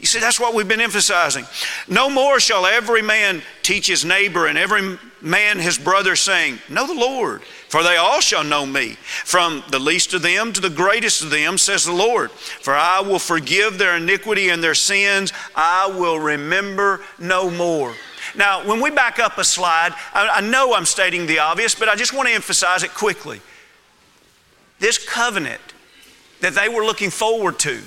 You 0.00 0.06
see, 0.06 0.18
that's 0.18 0.40
what 0.40 0.52
we've 0.52 0.68
been 0.68 0.80
emphasizing. 0.80 1.46
No 1.88 2.10
more 2.10 2.40
shall 2.40 2.66
every 2.66 3.00
man 3.00 3.40
teach 3.62 3.86
his 3.86 4.04
neighbor 4.04 4.48
and 4.48 4.58
every 4.58 4.98
man 5.22 5.58
his 5.58 5.78
brother, 5.78 6.16
saying, 6.16 6.58
Know 6.68 6.86
the 6.86 6.92
Lord, 6.92 7.42
for 7.74 7.82
they 7.82 7.96
all 7.96 8.20
shall 8.20 8.44
know 8.44 8.64
me, 8.64 8.90
from 9.24 9.64
the 9.68 9.80
least 9.80 10.14
of 10.14 10.22
them 10.22 10.52
to 10.52 10.60
the 10.60 10.70
greatest 10.70 11.24
of 11.24 11.30
them, 11.30 11.58
says 11.58 11.84
the 11.84 11.92
Lord. 11.92 12.30
For 12.30 12.72
I 12.72 13.00
will 13.00 13.18
forgive 13.18 13.78
their 13.78 13.96
iniquity 13.96 14.50
and 14.50 14.62
their 14.62 14.76
sins, 14.76 15.32
I 15.56 15.88
will 15.88 16.20
remember 16.20 17.00
no 17.18 17.50
more. 17.50 17.96
Now, 18.36 18.64
when 18.64 18.80
we 18.80 18.92
back 18.92 19.18
up 19.18 19.38
a 19.38 19.44
slide, 19.44 19.92
I, 20.12 20.40
know 20.40 20.72
I'm 20.72 20.84
stating 20.84 21.26
the 21.26 21.40
obvious, 21.40 21.74
but 21.74 21.88
I 21.88 21.96
just 21.96 22.12
want 22.12 22.28
to 22.28 22.34
emphasize 22.36 22.84
it 22.84 22.94
quickly. 22.94 23.40
This 24.78 24.96
covenant 24.96 25.60
that 26.42 26.54
they 26.54 26.68
were 26.68 26.84
looking 26.84 27.10
forward 27.10 27.58
to, 27.58 27.80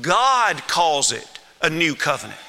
God 0.00 0.60
calls 0.66 1.12
it 1.12 1.38
a 1.62 1.70
new 1.70 1.94
covenant. 1.94 2.40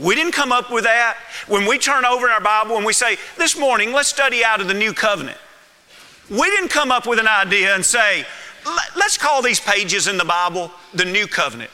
We 0.00 0.14
didn't 0.14 0.32
come 0.32 0.50
up 0.50 0.70
with 0.70 0.84
that. 0.84 1.16
When 1.46 1.66
we 1.66 1.78
turn 1.78 2.04
over 2.04 2.26
in 2.26 2.32
our 2.32 2.40
Bible 2.40 2.76
and 2.76 2.86
we 2.86 2.92
say, 2.92 3.18
this 3.36 3.58
morning, 3.58 3.92
let's 3.92 4.08
study 4.08 4.44
out 4.44 4.60
of 4.60 4.68
the 4.68 4.74
new 4.74 4.92
covenant, 4.92 5.38
we 6.30 6.48
didn't 6.50 6.70
come 6.70 6.90
up 6.90 7.06
with 7.06 7.18
an 7.18 7.28
idea 7.28 7.74
and 7.74 7.84
say, 7.84 8.24
let's 8.96 9.18
call 9.18 9.42
these 9.42 9.60
pages 9.60 10.06
in 10.06 10.16
the 10.16 10.24
Bible 10.24 10.70
the 10.94 11.04
new 11.04 11.26
covenant. 11.26 11.70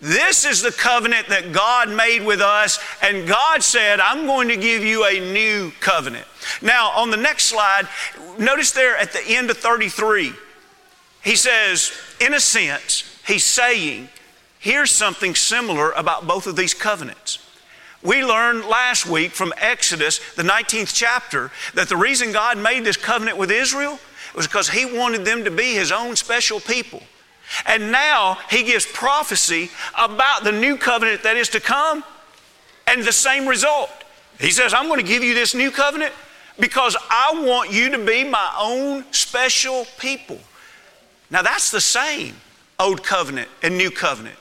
This 0.00 0.44
is 0.44 0.62
the 0.62 0.72
covenant 0.72 1.28
that 1.28 1.52
God 1.52 1.88
made 1.88 2.24
with 2.24 2.40
us, 2.40 2.80
and 3.00 3.28
God 3.28 3.62
said, 3.62 4.00
I'm 4.00 4.26
going 4.26 4.48
to 4.48 4.56
give 4.56 4.82
you 4.82 5.06
a 5.06 5.32
new 5.32 5.70
covenant. 5.78 6.26
Now, 6.60 6.90
on 6.90 7.10
the 7.10 7.16
next 7.16 7.44
slide, 7.44 7.86
notice 8.36 8.72
there 8.72 8.96
at 8.96 9.12
the 9.12 9.22
end 9.24 9.48
of 9.50 9.58
33, 9.58 10.32
he 11.22 11.36
says, 11.36 11.92
in 12.20 12.34
a 12.34 12.40
sense, 12.40 13.16
he's 13.24 13.44
saying, 13.44 14.08
here's 14.58 14.90
something 14.90 15.36
similar 15.36 15.92
about 15.92 16.26
both 16.26 16.48
of 16.48 16.56
these 16.56 16.74
covenants. 16.74 17.38
We 18.02 18.24
learned 18.24 18.64
last 18.64 19.06
week 19.06 19.30
from 19.30 19.52
Exodus, 19.58 20.20
the 20.34 20.42
19th 20.42 20.92
chapter, 20.92 21.50
that 21.74 21.88
the 21.88 21.96
reason 21.96 22.32
God 22.32 22.58
made 22.58 22.84
this 22.84 22.96
covenant 22.96 23.38
with 23.38 23.50
Israel 23.50 23.98
was 24.34 24.46
because 24.46 24.68
He 24.68 24.84
wanted 24.84 25.24
them 25.24 25.44
to 25.44 25.50
be 25.50 25.74
His 25.74 25.92
own 25.92 26.16
special 26.16 26.58
people. 26.58 27.02
And 27.66 27.92
now 27.92 28.38
He 28.50 28.64
gives 28.64 28.86
prophecy 28.86 29.70
about 29.96 30.42
the 30.42 30.52
new 30.52 30.76
covenant 30.76 31.22
that 31.22 31.36
is 31.36 31.48
to 31.50 31.60
come 31.60 32.02
and 32.86 33.04
the 33.04 33.12
same 33.12 33.46
result. 33.46 33.90
He 34.40 34.50
says, 34.50 34.74
I'm 34.74 34.88
going 34.88 35.00
to 35.00 35.06
give 35.06 35.22
you 35.22 35.34
this 35.34 35.54
new 35.54 35.70
covenant 35.70 36.12
because 36.58 36.96
I 37.08 37.44
want 37.46 37.72
you 37.72 37.90
to 37.90 38.04
be 38.04 38.24
my 38.24 38.52
own 38.58 39.04
special 39.12 39.86
people. 39.98 40.38
Now 41.30 41.42
that's 41.42 41.70
the 41.70 41.80
same 41.80 42.34
old 42.80 43.04
covenant 43.04 43.48
and 43.62 43.78
new 43.78 43.90
covenant. 43.90 44.36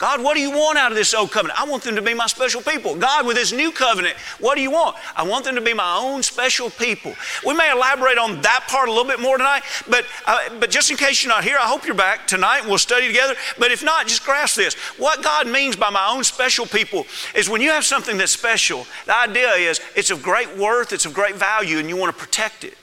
God, 0.00 0.22
what 0.22 0.34
do 0.34 0.40
you 0.40 0.50
want 0.50 0.78
out 0.78 0.90
of 0.90 0.96
this 0.96 1.12
old 1.12 1.30
covenant? 1.30 1.60
I 1.60 1.68
want 1.68 1.82
them 1.82 1.94
to 1.94 2.00
be 2.00 2.14
my 2.14 2.26
special 2.26 2.62
people. 2.62 2.96
God, 2.96 3.26
with 3.26 3.36
this 3.36 3.52
new 3.52 3.70
covenant, 3.70 4.16
what 4.38 4.54
do 4.54 4.62
you 4.62 4.70
want? 4.70 4.96
I 5.14 5.22
want 5.22 5.44
them 5.44 5.54
to 5.56 5.60
be 5.60 5.74
my 5.74 5.98
own 5.98 6.22
special 6.22 6.70
people. 6.70 7.14
We 7.44 7.52
may 7.52 7.70
elaborate 7.70 8.16
on 8.16 8.40
that 8.40 8.64
part 8.66 8.88
a 8.88 8.90
little 8.90 9.06
bit 9.06 9.20
more 9.20 9.36
tonight, 9.36 9.62
but, 9.90 10.06
uh, 10.24 10.38
but 10.58 10.70
just 10.70 10.90
in 10.90 10.96
case 10.96 11.22
you're 11.22 11.28
not 11.28 11.44
here, 11.44 11.58
I 11.58 11.66
hope 11.66 11.84
you're 11.84 11.94
back 11.94 12.26
tonight 12.26 12.60
and 12.60 12.68
we'll 12.68 12.78
study 12.78 13.08
together. 13.08 13.34
But 13.58 13.72
if 13.72 13.84
not, 13.84 14.06
just 14.06 14.24
grasp 14.24 14.56
this. 14.56 14.72
What 14.96 15.22
God 15.22 15.46
means 15.46 15.76
by 15.76 15.90
my 15.90 16.08
own 16.10 16.24
special 16.24 16.64
people 16.64 17.04
is 17.34 17.50
when 17.50 17.60
you 17.60 17.68
have 17.68 17.84
something 17.84 18.16
that's 18.16 18.32
special, 18.32 18.86
the 19.04 19.14
idea 19.14 19.50
is 19.50 19.82
it's 19.94 20.10
of 20.10 20.22
great 20.22 20.56
worth, 20.56 20.94
it's 20.94 21.04
of 21.04 21.12
great 21.12 21.34
value, 21.34 21.76
and 21.76 21.90
you 21.90 21.98
want 21.98 22.16
to 22.16 22.18
protect 22.18 22.64
it. 22.64 22.78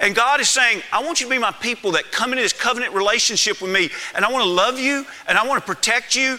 And 0.00 0.14
God 0.14 0.40
is 0.40 0.48
saying, 0.48 0.82
I 0.92 1.02
want 1.02 1.20
you 1.20 1.26
to 1.26 1.30
be 1.30 1.38
my 1.38 1.52
people 1.52 1.92
that 1.92 2.10
come 2.10 2.32
into 2.32 2.42
this 2.42 2.52
covenant 2.52 2.94
relationship 2.94 3.60
with 3.60 3.72
me, 3.72 3.90
and 4.14 4.24
I 4.24 4.30
want 4.30 4.44
to 4.44 4.50
love 4.50 4.78
you, 4.78 5.06
and 5.26 5.38
I 5.38 5.46
want 5.46 5.64
to 5.64 5.66
protect 5.66 6.14
you. 6.14 6.38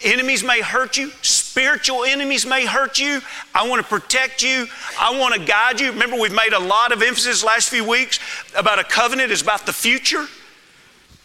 Enemies 0.00 0.44
may 0.44 0.60
hurt 0.60 0.96
you, 0.96 1.10
spiritual 1.22 2.04
enemies 2.04 2.46
may 2.46 2.64
hurt 2.64 3.00
you. 3.00 3.20
I 3.52 3.68
want 3.68 3.82
to 3.82 3.88
protect 3.88 4.42
you, 4.42 4.68
I 4.98 5.18
want 5.18 5.34
to 5.34 5.40
guide 5.40 5.80
you. 5.80 5.90
Remember, 5.90 6.16
we've 6.16 6.32
made 6.32 6.52
a 6.52 6.60
lot 6.60 6.92
of 6.92 7.02
emphasis 7.02 7.42
last 7.42 7.68
few 7.68 7.84
weeks 7.84 8.20
about 8.56 8.78
a 8.78 8.84
covenant 8.84 9.32
is 9.32 9.42
about 9.42 9.66
the 9.66 9.72
future. 9.72 10.26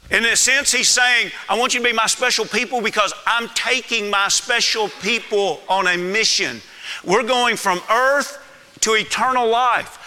In 0.10 0.25
a 0.25 0.36
sense, 0.36 0.72
he's 0.72 0.89
saying, 0.89 1.31
I 1.48 1.57
want 1.57 1.74
you 1.74 1.79
to 1.79 1.86
be 1.86 1.93
my 1.93 2.07
special 2.07 2.45
people 2.45 2.81
because 2.81 3.13
I'm 3.25 3.48
taking 3.50 4.10
my 4.10 4.27
special 4.27 4.89
people 5.01 5.62
on 5.69 5.88
a 5.88 5.98
mission. 5.98 6.62
We're 7.05 7.24
going 7.24 7.55
from 7.55 7.79
earth 7.89 8.39
to 8.81 8.93
eternal 8.93 9.48
life. 9.48 10.00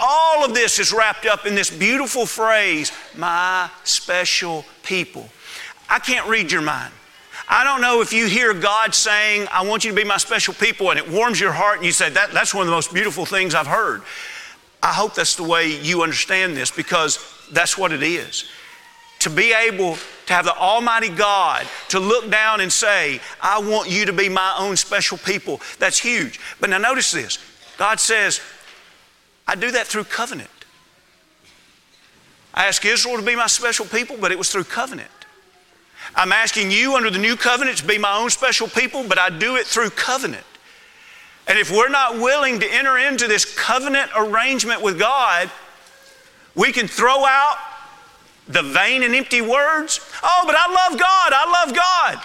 All 0.00 0.44
of 0.44 0.54
this 0.54 0.78
is 0.78 0.92
wrapped 0.92 1.26
up 1.26 1.46
in 1.46 1.54
this 1.54 1.70
beautiful 1.70 2.24
phrase, 2.24 2.92
my 3.16 3.68
special 3.84 4.64
people. 4.82 5.28
I 5.88 5.98
can't 5.98 6.28
read 6.28 6.52
your 6.52 6.62
mind. 6.62 6.92
I 7.48 7.64
don't 7.64 7.80
know 7.80 8.02
if 8.02 8.12
you 8.12 8.26
hear 8.26 8.52
God 8.52 8.94
saying, 8.94 9.48
I 9.50 9.66
want 9.66 9.84
you 9.84 9.90
to 9.90 9.96
be 9.96 10.04
my 10.04 10.18
special 10.18 10.52
people, 10.54 10.90
and 10.90 10.98
it 10.98 11.10
warms 11.10 11.40
your 11.40 11.52
heart, 11.52 11.78
and 11.78 11.86
you 11.86 11.92
say, 11.92 12.10
that, 12.10 12.32
That's 12.32 12.54
one 12.54 12.62
of 12.62 12.66
the 12.66 12.74
most 12.74 12.92
beautiful 12.92 13.24
things 13.24 13.54
I've 13.54 13.66
heard. 13.66 14.02
I 14.82 14.92
hope 14.92 15.14
that's 15.14 15.34
the 15.34 15.44
way 15.44 15.80
you 15.80 16.02
understand 16.02 16.56
this 16.56 16.70
because 16.70 17.18
that's 17.50 17.76
what 17.76 17.90
it 17.90 18.02
is. 18.02 18.44
To 19.20 19.30
be 19.30 19.52
able 19.52 19.96
to 20.26 20.32
have 20.32 20.44
the 20.44 20.54
Almighty 20.54 21.08
God 21.08 21.66
to 21.88 21.98
look 21.98 22.30
down 22.30 22.60
and 22.60 22.70
say, 22.70 23.20
I 23.40 23.58
want 23.58 23.90
you 23.90 24.04
to 24.06 24.12
be 24.12 24.28
my 24.28 24.54
own 24.58 24.76
special 24.76 25.18
people, 25.18 25.60
that's 25.78 25.98
huge. 25.98 26.38
But 26.60 26.70
now 26.70 26.78
notice 26.78 27.10
this 27.10 27.38
God 27.78 27.98
says, 27.98 28.40
I 29.48 29.54
do 29.54 29.70
that 29.72 29.86
through 29.86 30.04
covenant. 30.04 30.50
I 32.52 32.66
asked 32.66 32.84
Israel 32.84 33.16
to 33.16 33.22
be 33.22 33.34
my 33.34 33.46
special 33.46 33.86
people, 33.86 34.16
but 34.20 34.30
it 34.30 34.36
was 34.36 34.50
through 34.52 34.64
covenant. 34.64 35.10
I'm 36.14 36.32
asking 36.32 36.70
you 36.70 36.96
under 36.96 37.10
the 37.10 37.18
new 37.18 37.34
covenant 37.34 37.78
to 37.78 37.86
be 37.86 37.96
my 37.96 38.16
own 38.16 38.28
special 38.28 38.68
people, 38.68 39.04
but 39.08 39.18
I 39.18 39.30
do 39.30 39.56
it 39.56 39.66
through 39.66 39.90
covenant. 39.90 40.44
And 41.46 41.58
if 41.58 41.70
we're 41.70 41.88
not 41.88 42.16
willing 42.18 42.60
to 42.60 42.70
enter 42.70 42.98
into 42.98 43.26
this 43.26 43.44
covenant 43.44 44.10
arrangement 44.14 44.82
with 44.82 44.98
God, 44.98 45.50
we 46.54 46.70
can 46.72 46.86
throw 46.86 47.24
out 47.24 47.56
the 48.48 48.62
vain 48.62 49.02
and 49.02 49.14
empty 49.14 49.40
words. 49.40 50.00
Oh, 50.22 50.42
but 50.44 50.56
I 50.58 50.70
love 50.72 50.98
God. 50.98 51.32
I 51.32 51.64
love 51.64 51.74
God. 51.74 52.22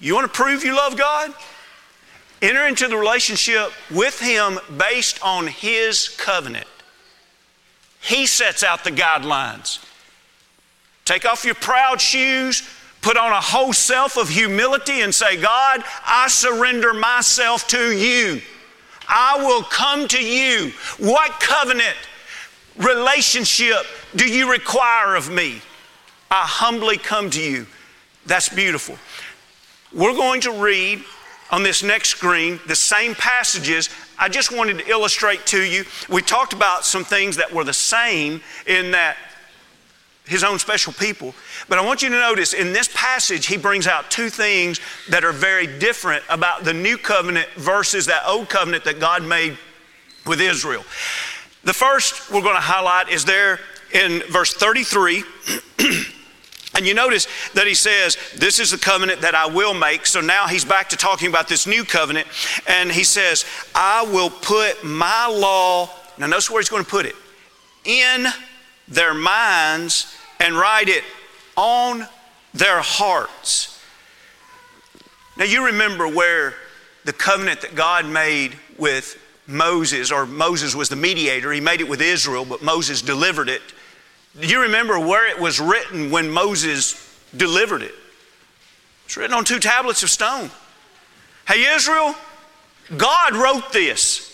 You 0.00 0.14
want 0.14 0.32
to 0.32 0.34
prove 0.34 0.64
you 0.64 0.74
love 0.74 0.96
God? 0.96 1.34
Enter 2.44 2.66
into 2.66 2.88
the 2.88 2.96
relationship 2.98 3.72
with 3.90 4.20
Him 4.20 4.60
based 4.76 5.18
on 5.22 5.46
His 5.46 6.10
covenant. 6.10 6.66
He 8.02 8.26
sets 8.26 8.62
out 8.62 8.84
the 8.84 8.90
guidelines. 8.90 9.82
Take 11.06 11.24
off 11.24 11.46
your 11.46 11.54
proud 11.54 12.02
shoes, 12.02 12.68
put 13.00 13.16
on 13.16 13.32
a 13.32 13.40
whole 13.40 13.72
self 13.72 14.18
of 14.18 14.28
humility, 14.28 15.00
and 15.00 15.14
say, 15.14 15.40
God, 15.40 15.84
I 16.04 16.28
surrender 16.28 16.92
myself 16.92 17.66
to 17.68 17.96
you. 17.96 18.42
I 19.08 19.38
will 19.38 19.62
come 19.62 20.06
to 20.08 20.22
you. 20.22 20.70
What 20.98 21.30
covenant, 21.40 21.96
relationship 22.76 23.86
do 24.16 24.30
you 24.30 24.52
require 24.52 25.14
of 25.14 25.30
me? 25.30 25.62
I 26.30 26.42
humbly 26.42 26.98
come 26.98 27.30
to 27.30 27.42
you. 27.42 27.66
That's 28.26 28.50
beautiful. 28.50 28.98
We're 29.94 30.12
going 30.12 30.42
to 30.42 30.52
read 30.52 31.04
on 31.54 31.62
this 31.62 31.84
next 31.84 32.08
screen 32.08 32.58
the 32.66 32.74
same 32.74 33.14
passages. 33.14 33.88
I 34.18 34.28
just 34.28 34.50
wanted 34.50 34.78
to 34.78 34.90
illustrate 34.90 35.46
to 35.46 35.62
you. 35.62 35.84
We 36.08 36.20
talked 36.20 36.52
about 36.52 36.84
some 36.84 37.04
things 37.04 37.36
that 37.36 37.52
were 37.52 37.62
the 37.62 37.72
same 37.72 38.40
in 38.66 38.90
that 38.90 39.16
his 40.26 40.42
own 40.42 40.58
special 40.58 40.92
people. 40.92 41.32
But 41.68 41.78
I 41.78 41.84
want 41.84 42.02
you 42.02 42.08
to 42.08 42.18
notice 42.18 42.54
in 42.54 42.72
this 42.72 42.88
passage, 42.92 43.46
he 43.46 43.56
brings 43.56 43.86
out 43.86 44.10
two 44.10 44.30
things 44.30 44.80
that 45.10 45.22
are 45.22 45.30
very 45.30 45.68
different 45.78 46.24
about 46.28 46.64
the 46.64 46.74
new 46.74 46.98
covenant 46.98 47.48
versus 47.56 48.06
that 48.06 48.24
old 48.26 48.48
covenant 48.48 48.82
that 48.84 48.98
God 48.98 49.22
made 49.22 49.56
with 50.26 50.40
Israel. 50.40 50.82
The 51.62 51.72
first 51.72 52.32
we're 52.32 52.42
going 52.42 52.56
to 52.56 52.60
highlight 52.60 53.10
is 53.10 53.24
there 53.24 53.60
in 53.92 54.22
verse 54.28 54.52
33. 54.54 55.22
And 56.74 56.86
you 56.86 56.94
notice 56.94 57.28
that 57.54 57.66
he 57.66 57.74
says, 57.74 58.16
This 58.36 58.58
is 58.58 58.72
the 58.72 58.78
covenant 58.78 59.20
that 59.20 59.34
I 59.34 59.46
will 59.46 59.74
make. 59.74 60.06
So 60.06 60.20
now 60.20 60.48
he's 60.48 60.64
back 60.64 60.88
to 60.90 60.96
talking 60.96 61.28
about 61.28 61.48
this 61.48 61.66
new 61.66 61.84
covenant. 61.84 62.26
And 62.66 62.90
he 62.90 63.04
says, 63.04 63.44
I 63.74 64.04
will 64.04 64.30
put 64.30 64.82
my 64.84 65.26
law, 65.26 65.88
now 66.18 66.26
notice 66.26 66.50
where 66.50 66.60
he's 66.60 66.68
going 66.68 66.84
to 66.84 66.90
put 66.90 67.06
it, 67.06 67.14
in 67.84 68.26
their 68.88 69.14
minds 69.14 70.14
and 70.40 70.56
write 70.56 70.88
it 70.88 71.04
on 71.56 72.06
their 72.52 72.80
hearts. 72.80 73.80
Now 75.36 75.44
you 75.44 75.66
remember 75.66 76.08
where 76.08 76.54
the 77.04 77.12
covenant 77.12 77.60
that 77.60 77.74
God 77.74 78.06
made 78.06 78.56
with 78.78 79.20
Moses, 79.46 80.10
or 80.10 80.26
Moses 80.26 80.74
was 80.74 80.88
the 80.88 80.96
mediator, 80.96 81.52
he 81.52 81.60
made 81.60 81.80
it 81.80 81.88
with 81.88 82.00
Israel, 82.00 82.44
but 82.44 82.62
Moses 82.62 83.02
delivered 83.02 83.48
it 83.48 83.62
you 84.40 84.62
remember 84.62 84.98
where 84.98 85.28
it 85.28 85.38
was 85.38 85.60
written 85.60 86.10
when 86.10 86.30
Moses 86.30 87.00
delivered 87.36 87.82
it? 87.82 87.94
It's 89.04 89.16
written 89.16 89.34
on 89.34 89.44
two 89.44 89.58
tablets 89.58 90.02
of 90.02 90.10
stone. 90.10 90.50
Hey, 91.46 91.74
Israel, 91.74 92.14
God 92.96 93.36
wrote 93.36 93.72
this. 93.72 94.30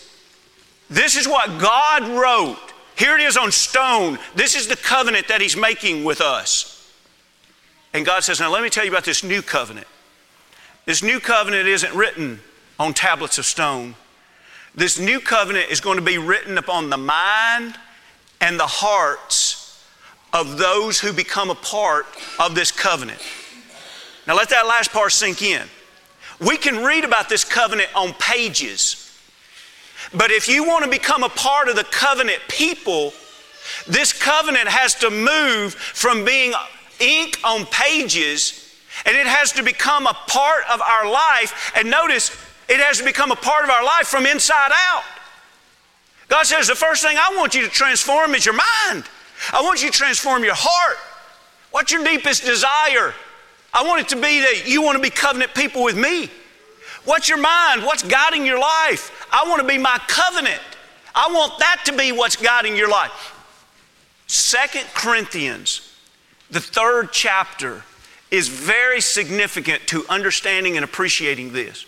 This 0.89 1.15
is 1.15 1.27
what 1.27 1.59
God 1.59 2.07
wrote. 2.09 2.73
Here 2.95 3.15
it 3.15 3.21
is 3.21 3.37
on 3.37 3.51
stone. 3.51 4.17
This 4.35 4.55
is 4.55 4.67
the 4.67 4.75
covenant 4.75 5.27
that 5.27 5.41
He's 5.41 5.55
making 5.55 6.03
with 6.03 6.19
us. 6.19 6.91
And 7.93 8.05
God 8.05 8.23
says, 8.23 8.39
Now 8.39 8.51
let 8.51 8.63
me 8.63 8.69
tell 8.69 8.83
you 8.83 8.91
about 8.91 9.05
this 9.05 9.23
new 9.23 9.41
covenant. 9.41 9.87
This 10.85 11.03
new 11.03 11.19
covenant 11.19 11.67
isn't 11.67 11.93
written 11.93 12.39
on 12.79 12.93
tablets 12.93 13.37
of 13.37 13.45
stone. 13.45 13.95
This 14.73 14.97
new 14.97 15.19
covenant 15.19 15.69
is 15.69 15.79
going 15.79 15.97
to 15.97 16.03
be 16.03 16.17
written 16.17 16.57
upon 16.57 16.89
the 16.89 16.97
mind 16.97 17.75
and 18.39 18.59
the 18.59 18.67
hearts 18.67 19.60
of 20.33 20.57
those 20.57 20.99
who 20.99 21.13
become 21.13 21.49
a 21.49 21.55
part 21.55 22.05
of 22.39 22.55
this 22.55 22.71
covenant. 22.71 23.21
Now, 24.27 24.35
let 24.35 24.49
that 24.49 24.67
last 24.67 24.91
part 24.91 25.11
sink 25.11 25.41
in. 25.41 25.67
We 26.39 26.57
can 26.57 26.83
read 26.83 27.03
about 27.03 27.29
this 27.29 27.43
covenant 27.43 27.89
on 27.95 28.13
pages, 28.13 29.11
but 30.13 30.31
if 30.31 30.47
you 30.47 30.63
want 30.63 30.83
to 30.83 30.89
become 30.89 31.23
a 31.23 31.29
part 31.29 31.69
of 31.69 31.75
the 31.75 31.83
covenant 31.83 32.39
people, 32.47 33.13
this 33.87 34.11
covenant 34.11 34.67
has 34.67 34.95
to 34.95 35.09
move 35.09 35.73
from 35.73 36.25
being 36.25 36.53
ink 36.99 37.39
on 37.43 37.65
pages 37.67 38.61
and 39.05 39.15
it 39.15 39.25
has 39.25 39.51
to 39.53 39.63
become 39.63 40.05
a 40.05 40.13
part 40.27 40.63
of 40.71 40.81
our 40.81 41.09
life. 41.09 41.71
And 41.75 41.89
notice, 41.89 42.31
it 42.69 42.79
has 42.79 42.97
to 42.99 43.03
become 43.03 43.31
a 43.31 43.35
part 43.35 43.63
of 43.63 43.69
our 43.69 43.83
life 43.83 44.07
from 44.07 44.25
inside 44.25 44.71
out. 44.71 45.03
God 46.27 46.45
says, 46.45 46.67
the 46.67 46.75
first 46.75 47.03
thing 47.03 47.17
I 47.17 47.35
want 47.35 47.55
you 47.55 47.61
to 47.63 47.69
transform 47.69 48.35
is 48.35 48.45
your 48.45 48.55
mind. 48.55 49.05
I 49.51 49.61
want 49.61 49.81
you 49.81 49.89
to 49.89 49.97
transform 49.97 50.43
your 50.43 50.55
heart. 50.55 50.97
What's 51.71 51.91
your 51.91 52.03
deepest 52.03 52.45
desire? 52.45 53.13
I 53.73 53.83
want 53.83 54.01
it 54.01 54.09
to 54.09 54.15
be 54.15 54.41
that 54.41 54.67
you 54.67 54.81
want 54.81 54.97
to 54.97 55.01
be 55.01 55.09
covenant 55.09 55.53
people 55.53 55.83
with 55.83 55.97
me. 55.97 56.29
What's 57.05 57.29
your 57.29 57.39
mind? 57.39 57.83
What's 57.83 58.03
guiding 58.03 58.45
your 58.45 58.59
life? 58.59 59.27
I 59.31 59.47
want 59.47 59.61
to 59.61 59.67
be 59.67 59.77
my 59.77 59.99
covenant. 60.07 60.61
I 61.15 61.31
want 61.31 61.57
that 61.59 61.81
to 61.85 61.97
be 61.97 62.11
what's 62.11 62.35
guiding 62.35 62.75
your 62.75 62.89
life. 62.89 63.37
Second 64.27 64.85
Corinthians, 64.93 65.93
the 66.51 66.59
third 66.59 67.11
chapter, 67.11 67.83
is 68.29 68.47
very 68.47 69.01
significant 69.01 69.85
to 69.87 70.05
understanding 70.09 70.77
and 70.77 70.85
appreciating 70.85 71.51
this. 71.51 71.85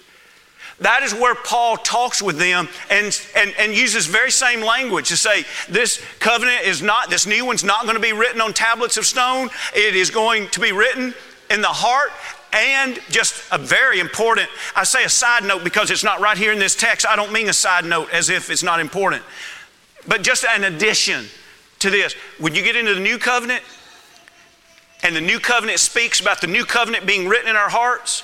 That 0.80 1.04
is 1.04 1.14
where 1.14 1.36
Paul 1.36 1.78
talks 1.78 2.22
with 2.22 2.38
them 2.38 2.68
and, 2.90 3.20
and, 3.36 3.54
and 3.60 3.74
uses 3.74 4.08
very 4.08 4.32
same 4.32 4.62
language 4.62 5.10
to 5.10 5.18
say 5.18 5.46
this 5.70 6.02
covenant 6.20 6.64
is 6.66 6.82
not, 6.82 7.10
this 7.10 7.28
new 7.28 7.46
one's 7.46 7.64
not 7.64 7.84
going 7.84 7.96
to 7.96 8.02
be 8.02 8.14
written 8.14 8.42
on 8.42 8.54
tablets 8.54 8.98
of 8.98 9.06
stone. 9.06 9.50
It 9.76 9.96
is 9.96 10.10
going 10.10 10.50
to 10.50 10.60
be 10.60 10.72
written 10.72 11.14
in 11.50 11.62
the 11.62 11.68
heart. 11.68 12.12
And 12.54 13.00
just 13.10 13.52
a 13.52 13.58
very 13.58 14.00
important, 14.00 14.48
I 14.76 14.84
say 14.84 15.04
a 15.04 15.10
side 15.10 15.44
note 15.44 15.64
because 15.64 15.90
it's 15.90 16.04
not 16.04 16.20
right 16.20 16.38
here 16.38 16.52
in 16.52 16.60
this 16.60 16.76
text. 16.76 17.08
I 17.08 17.16
don't 17.16 17.32
mean 17.32 17.50
a 17.50 17.54
side 17.54 17.86
note 17.86 18.10
as 18.12 18.30
if 18.30 18.50
it's 18.50 18.62
not 18.62 18.80
important, 18.80 19.24
but 20.08 20.22
just 20.22 20.46
an 20.46 20.64
addition 20.64 21.26
to 21.80 21.90
this. 21.90 22.14
When 22.40 22.54
you 22.54 22.64
get 22.64 22.76
into 22.76 22.94
the 22.94 23.00
new 23.00 23.18
covenant, 23.18 23.64
and 25.02 25.16
the 25.16 25.22
new 25.22 25.40
covenant 25.40 25.80
speaks 25.80 26.20
about 26.20 26.42
the 26.42 26.48
new 26.48 26.64
covenant 26.64 27.06
being 27.06 27.28
written 27.28 27.50
in 27.50 27.56
our 27.56 27.70
hearts, 27.70 28.24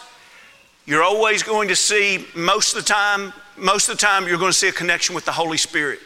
you're 0.90 1.04
always 1.04 1.44
going 1.44 1.68
to 1.68 1.76
see, 1.76 2.26
most 2.36 2.76
of 2.76 2.84
the 2.84 2.92
time, 2.92 3.32
most 3.56 3.90
of 3.90 3.96
the 3.96 4.02
time, 4.02 4.28
you're 4.28 4.40
going 4.40 4.52
to 4.52 4.58
see 4.58 4.70
a 4.70 4.72
connection 4.72 5.14
with 5.14 5.24
the 5.24 5.32
Holy 5.32 5.56
Spirit. 5.56 6.00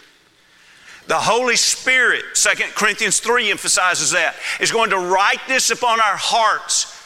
The 1.07 1.15
Holy 1.15 1.55
Spirit, 1.55 2.25
2 2.33 2.49
Corinthians 2.75 3.21
3 3.21 3.49
emphasizes 3.49 4.11
that, 4.11 4.35
is 4.59 4.73
going 4.73 4.89
to 4.89 4.97
write 4.97 5.39
this 5.47 5.71
upon 5.71 6.01
our 6.01 6.17
hearts. 6.17 7.01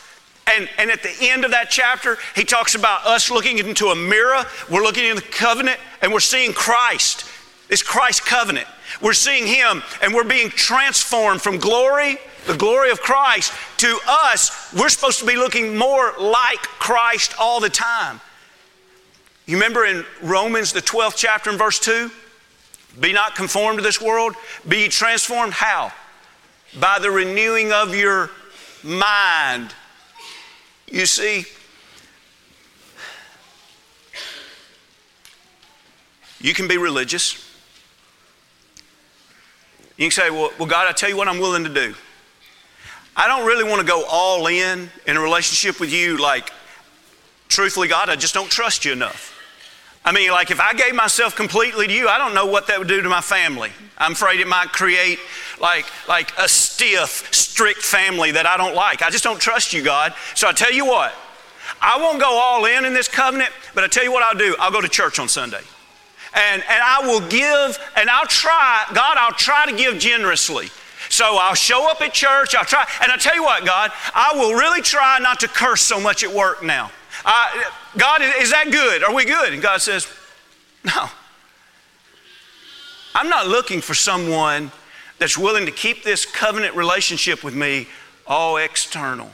And, 0.55 0.67
and 0.79 0.89
at 0.89 1.03
the 1.03 1.13
end 1.21 1.45
of 1.45 1.51
that 1.51 1.69
chapter, 1.69 2.17
he 2.33 2.43
talks 2.43 2.73
about 2.73 3.05
us 3.05 3.29
looking 3.29 3.59
into 3.59 3.89
a 3.89 3.95
mirror. 3.95 4.43
We're 4.71 4.81
looking 4.81 5.05
in 5.05 5.15
the 5.15 5.21
covenant 5.21 5.77
and 6.01 6.11
we're 6.11 6.19
seeing 6.19 6.53
Christ. 6.53 7.25
It's 7.69 7.83
Christ's 7.83 8.21
covenant. 8.21 8.65
We're 9.03 9.13
seeing 9.13 9.45
Him 9.45 9.83
and 10.01 10.15
we're 10.15 10.23
being 10.23 10.49
transformed 10.49 11.43
from 11.43 11.59
glory 11.59 12.17
the 12.47 12.57
glory 12.57 12.91
of 12.91 13.01
Christ, 13.01 13.53
to 13.77 13.99
us, 14.07 14.73
we're 14.73 14.89
supposed 14.89 15.19
to 15.19 15.25
be 15.25 15.35
looking 15.35 15.77
more 15.77 16.13
like 16.17 16.59
Christ 16.59 17.35
all 17.37 17.59
the 17.59 17.69
time. 17.69 18.21
You 19.45 19.57
remember 19.57 19.85
in 19.85 20.05
Romans, 20.21 20.73
the 20.73 20.81
12th 20.81 21.15
chapter, 21.15 21.49
and 21.49 21.59
verse 21.59 21.79
2? 21.79 22.09
Be 22.99 23.13
not 23.13 23.35
conformed 23.35 23.79
to 23.79 23.83
this 23.83 24.01
world, 24.01 24.35
be 24.67 24.87
transformed. 24.87 25.53
How? 25.53 25.91
By 26.79 26.99
the 26.99 27.11
renewing 27.11 27.71
of 27.71 27.95
your 27.95 28.31
mind. 28.83 29.73
You 30.87 31.05
see, 31.05 31.45
you 36.39 36.53
can 36.53 36.67
be 36.67 36.77
religious. 36.77 37.43
You 39.97 40.05
can 40.05 40.11
say, 40.11 40.29
well, 40.29 40.51
well, 40.57 40.67
God, 40.67 40.87
I 40.87 40.91
tell 40.91 41.09
you 41.09 41.17
what 41.17 41.27
I'm 41.27 41.39
willing 41.39 41.63
to 41.63 41.73
do. 41.73 41.93
I 43.19 43.27
don't 43.27 43.47
really 43.47 43.63
want 43.63 43.81
to 43.81 43.87
go 43.87 44.05
all 44.07 44.45
in 44.45 44.91
in 45.07 45.17
a 45.17 45.19
relationship 45.19 45.79
with 45.79 45.91
you. 45.91 46.17
Like, 46.17 46.51
truthfully, 47.47 47.87
God, 47.87 48.09
I 48.09 48.15
just 48.15 48.35
don't 48.35 48.49
trust 48.49 48.85
you 48.85 48.91
enough. 48.93 49.33
I 50.05 50.11
mean, 50.11 50.29
like, 50.29 50.51
if 50.51 50.61
I 50.61 50.73
gave 50.73 50.93
myself 50.93 51.35
completely 51.35 51.87
to 51.87 51.93
you, 51.93 52.07
I 52.07 52.19
don't 52.19 52.35
know 52.35 52.45
what 52.45 52.67
that 52.67 52.77
would 52.77 52.87
do 52.87 53.01
to 53.01 53.09
my 53.09 53.19
family. 53.19 53.71
I'm 53.97 54.11
afraid 54.11 54.39
it 54.39 54.47
might 54.47 54.71
create 54.71 55.17
like, 55.59 55.85
like 56.07 56.31
a 56.37 56.47
stiff, 56.47 57.33
strict 57.33 57.81
family 57.81 58.31
that 58.31 58.45
I 58.45 58.55
don't 58.55 58.75
like. 58.75 59.01
I 59.01 59.09
just 59.09 59.23
don't 59.23 59.41
trust 59.41 59.73
you, 59.73 59.81
God. 59.81 60.13
So 60.35 60.47
I 60.47 60.53
tell 60.53 60.71
you 60.71 60.85
what, 60.85 61.13
I 61.81 61.97
won't 61.97 62.19
go 62.19 62.29
all 62.29 62.65
in 62.65 62.85
in 62.85 62.93
this 62.93 63.07
covenant, 63.07 63.51
but 63.73 63.83
I 63.83 63.87
tell 63.87 64.03
you 64.03 64.11
what 64.11 64.21
I'll 64.23 64.37
do. 64.37 64.55
I'll 64.59 64.71
go 64.71 64.79
to 64.79 64.87
church 64.87 65.17
on 65.17 65.27
Sunday. 65.27 65.61
And, 66.33 66.61
and 66.69 66.81
I 66.83 66.99
will 67.01 67.27
give, 67.27 67.79
and 67.95 68.09
I'll 68.09 68.27
try, 68.27 68.85
God, 68.93 69.17
I'll 69.17 69.33
try 69.33 69.65
to 69.65 69.75
give 69.75 69.97
generously. 69.97 70.69
So 71.09 71.37
I'll 71.39 71.55
show 71.55 71.89
up 71.89 72.01
at 72.01 72.13
church, 72.13 72.55
I'll 72.55 72.65
try, 72.65 72.85
and 73.01 73.11
I 73.11 73.17
tell 73.17 73.35
you 73.35 73.43
what, 73.43 73.65
God, 73.65 73.91
I 74.13 74.33
will 74.35 74.53
really 74.53 74.81
try 74.81 75.19
not 75.19 75.39
to 75.41 75.47
curse 75.47 75.81
so 75.81 75.99
much 75.99 76.23
at 76.23 76.33
work 76.33 76.63
now. 76.63 76.91
God, 77.97 78.21
is 78.21 78.51
that 78.51 78.69
good? 78.71 79.03
Are 79.03 79.13
we 79.13 79.25
good? 79.25 79.53
And 79.53 79.61
God 79.61 79.81
says, 79.81 80.07
No. 80.83 81.09
I'm 83.15 83.29
not 83.29 83.47
looking 83.47 83.81
for 83.81 83.95
someone 83.95 84.71
that's 85.17 85.37
willing 85.37 85.65
to 85.65 85.71
keep 85.71 86.03
this 86.03 86.23
covenant 86.25 86.75
relationship 86.75 87.43
with 87.43 87.55
me 87.55 87.87
all 88.27 88.57
external. 88.57 89.31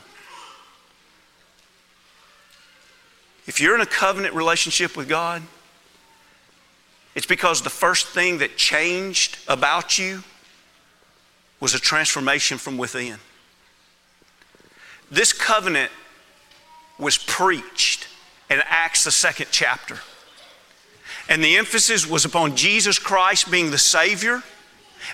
If 3.46 3.60
you're 3.60 3.76
in 3.76 3.82
a 3.82 3.86
covenant 3.86 4.36
relationship 4.36 4.96
with 4.96 5.10
God, 5.10 5.42
it's 7.14 7.26
because 7.26 7.62
the 7.62 7.70
first 7.70 8.08
thing 8.08 8.38
that 8.38 8.56
changed 8.56 9.38
about 9.48 10.00
you 10.00 10.24
was 11.64 11.74
a 11.74 11.80
transformation 11.80 12.58
from 12.58 12.78
within. 12.78 13.16
This 15.10 15.32
covenant 15.32 15.94
was 17.00 17.18
preached 17.18 18.10
in 18.50 18.62
Acts, 18.66 19.06
the 19.06 19.12
second 19.12 19.48
chapter. 19.50 19.98
And 21.30 21.42
the 21.42 21.56
emphasis 21.56 22.06
was 22.06 22.26
upon 22.26 22.58
Jesus 22.58 23.00
Christ 23.00 23.50
being 23.50 23.72
the 23.72 23.78
Savior. 23.78 24.44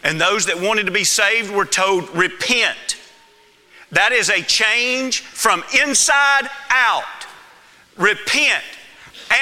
And 0.04 0.20
those 0.20 0.48
that 0.48 0.60
wanted 0.60 0.88
to 0.88 0.92
be 0.92 1.04
saved 1.04 1.52
were 1.52 1.66
told, 1.66 2.10
repent. 2.16 2.98
That 3.92 4.12
is 4.12 4.32
a 4.32 4.42
change 4.42 5.20
from 5.20 5.64
inside 5.84 6.50
out. 6.72 7.28
Repent 7.96 8.64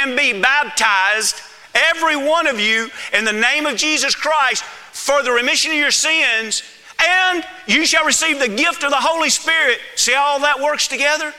and 0.02 0.18
be 0.18 0.42
baptized, 0.42 1.40
every 1.74 2.18
one 2.18 2.48
of 2.48 2.60
you, 2.60 2.90
in 3.14 3.24
the 3.24 3.32
name 3.32 3.66
of 3.66 3.78
Jesus 3.78 4.14
Christ 4.14 4.62
for 4.98 5.24
the 5.24 5.32
remission 5.32 5.72
of 5.72 5.78
your 5.78 5.90
sins 5.92 6.64
and 7.06 7.44
you 7.68 7.86
shall 7.86 8.06
receive 8.06 8.40
the 8.40 8.48
gift 8.48 8.84
of 8.84 8.90
the 8.90 8.98
Holy 8.98 9.30
Spirit. 9.30 9.80
See 9.96 10.14
how 10.14 10.24
all 10.24 10.40
that 10.42 10.60
works 10.60 10.88
together? 10.88 11.34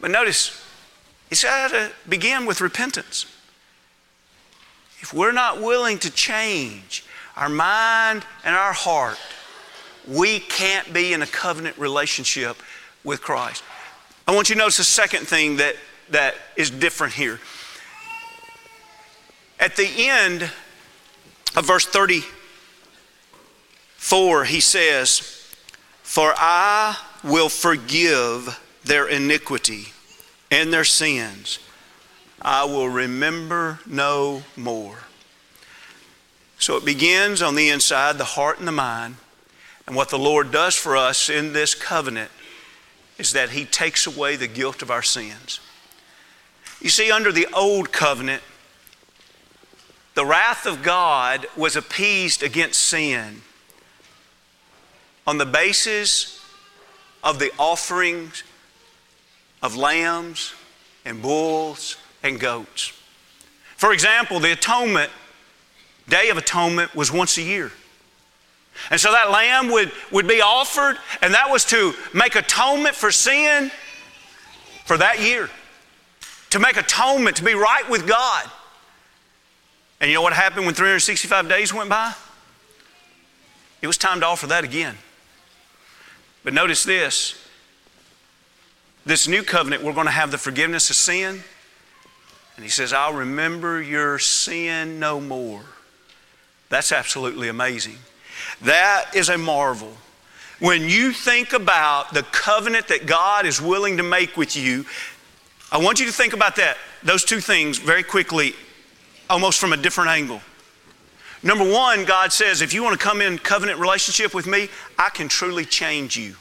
But 0.00 0.10
notice, 0.10 0.64
it's 1.30 1.44
got 1.44 1.70
to 1.70 1.92
begin 2.08 2.46
with 2.46 2.60
repentance. 2.60 3.26
If 5.00 5.12
we're 5.12 5.32
not 5.32 5.60
willing 5.60 5.98
to 6.00 6.10
change 6.10 7.04
our 7.36 7.48
mind 7.48 8.24
and 8.44 8.54
our 8.54 8.72
heart, 8.72 9.18
we 10.06 10.40
can't 10.40 10.92
be 10.92 11.12
in 11.12 11.22
a 11.22 11.26
covenant 11.26 11.78
relationship 11.78 12.56
with 13.04 13.20
Christ. 13.20 13.62
I 14.26 14.34
want 14.34 14.48
you 14.48 14.54
to 14.54 14.60
notice 14.60 14.76
the 14.76 14.84
second 14.84 15.26
thing 15.26 15.56
that, 15.56 15.76
that 16.10 16.34
is 16.56 16.70
different 16.70 17.14
here. 17.14 17.40
At 19.58 19.76
the 19.76 19.88
end 19.96 20.42
of 21.56 21.66
verse 21.66 21.86
30, 21.86 22.22
4, 24.02 24.44
he 24.46 24.58
says, 24.58 25.20
For 26.02 26.34
I 26.36 26.98
will 27.22 27.48
forgive 27.48 28.60
their 28.82 29.06
iniquity 29.06 29.86
and 30.50 30.72
their 30.72 30.84
sins. 30.84 31.60
I 32.42 32.64
will 32.64 32.88
remember 32.88 33.78
no 33.86 34.42
more. 34.56 34.98
So 36.58 36.76
it 36.76 36.84
begins 36.84 37.42
on 37.42 37.54
the 37.54 37.68
inside, 37.68 38.18
the 38.18 38.24
heart 38.24 38.58
and 38.58 38.66
the 38.66 38.72
mind. 38.72 39.16
And 39.86 39.94
what 39.94 40.08
the 40.08 40.18
Lord 40.18 40.50
does 40.50 40.74
for 40.74 40.96
us 40.96 41.30
in 41.30 41.52
this 41.52 41.76
covenant 41.76 42.32
is 43.18 43.32
that 43.32 43.50
He 43.50 43.64
takes 43.64 44.04
away 44.04 44.34
the 44.34 44.48
guilt 44.48 44.82
of 44.82 44.90
our 44.90 45.02
sins. 45.02 45.60
You 46.80 46.90
see, 46.90 47.12
under 47.12 47.30
the 47.30 47.46
old 47.54 47.92
covenant, 47.92 48.42
the 50.14 50.26
wrath 50.26 50.66
of 50.66 50.82
God 50.82 51.46
was 51.56 51.76
appeased 51.76 52.42
against 52.42 52.80
sin 52.80 53.42
on 55.26 55.38
the 55.38 55.46
basis 55.46 56.40
of 57.22 57.38
the 57.38 57.50
offerings 57.58 58.42
of 59.62 59.76
lambs 59.76 60.54
and 61.04 61.22
bulls 61.22 61.96
and 62.22 62.38
goats. 62.40 62.92
For 63.76 63.92
example, 63.92 64.40
the 64.40 64.52
atonement, 64.52 65.10
Day 66.08 66.28
of 66.30 66.36
Atonement, 66.36 66.94
was 66.94 67.12
once 67.12 67.38
a 67.38 67.42
year. 67.42 67.72
And 68.90 69.00
so 69.00 69.12
that 69.12 69.30
lamb 69.30 69.70
would, 69.70 69.92
would 70.10 70.26
be 70.26 70.40
offered, 70.40 70.98
and 71.20 71.34
that 71.34 71.50
was 71.50 71.64
to 71.66 71.92
make 72.14 72.34
atonement 72.34 72.94
for 72.94 73.10
sin 73.10 73.70
for 74.84 74.96
that 74.98 75.20
year. 75.20 75.50
To 76.50 76.58
make 76.58 76.76
atonement, 76.76 77.36
to 77.36 77.44
be 77.44 77.54
right 77.54 77.88
with 77.88 78.06
God. 78.06 78.50
And 80.00 80.10
you 80.10 80.14
know 80.14 80.22
what 80.22 80.32
happened 80.32 80.66
when 80.66 80.74
365 80.74 81.48
days 81.48 81.72
went 81.72 81.88
by? 81.88 82.12
It 83.80 83.86
was 83.86 83.98
time 83.98 84.20
to 84.20 84.26
offer 84.26 84.46
that 84.48 84.64
again. 84.64 84.96
But 86.44 86.54
notice 86.54 86.84
this 86.84 87.38
this 89.04 89.26
new 89.26 89.42
covenant, 89.42 89.82
we're 89.82 89.92
going 89.94 90.06
to 90.06 90.12
have 90.12 90.30
the 90.30 90.38
forgiveness 90.38 90.88
of 90.90 90.96
sin. 90.96 91.42
And 92.56 92.64
he 92.64 92.70
says, 92.70 92.92
I'll 92.92 93.14
remember 93.14 93.82
your 93.82 94.18
sin 94.18 95.00
no 95.00 95.20
more. 95.20 95.62
That's 96.68 96.92
absolutely 96.92 97.48
amazing. 97.48 97.96
That 98.62 99.10
is 99.14 99.28
a 99.28 99.38
marvel. 99.38 99.96
When 100.60 100.88
you 100.88 101.12
think 101.12 101.52
about 101.52 102.14
the 102.14 102.22
covenant 102.22 102.88
that 102.88 103.06
God 103.06 103.46
is 103.46 103.60
willing 103.60 103.96
to 103.96 104.02
make 104.04 104.36
with 104.36 104.56
you, 104.56 104.86
I 105.72 105.78
want 105.78 105.98
you 105.98 106.06
to 106.06 106.12
think 106.12 106.34
about 106.34 106.56
that, 106.56 106.76
those 107.02 107.24
two 107.24 107.40
things 107.40 107.78
very 107.78 108.04
quickly, 108.04 108.54
almost 109.28 109.58
from 109.58 109.72
a 109.72 109.76
different 109.76 110.10
angle. 110.10 110.40
Number 111.42 111.68
one, 111.68 112.04
God 112.04 112.32
says, 112.32 112.62
if 112.62 112.72
you 112.72 112.82
want 112.82 112.98
to 112.98 113.04
come 113.04 113.20
in 113.20 113.38
covenant 113.38 113.80
relationship 113.80 114.32
with 114.32 114.46
me, 114.46 114.68
I 114.98 115.08
can 115.10 115.28
truly 115.28 115.64
change 115.64 116.16
you. 116.16 116.36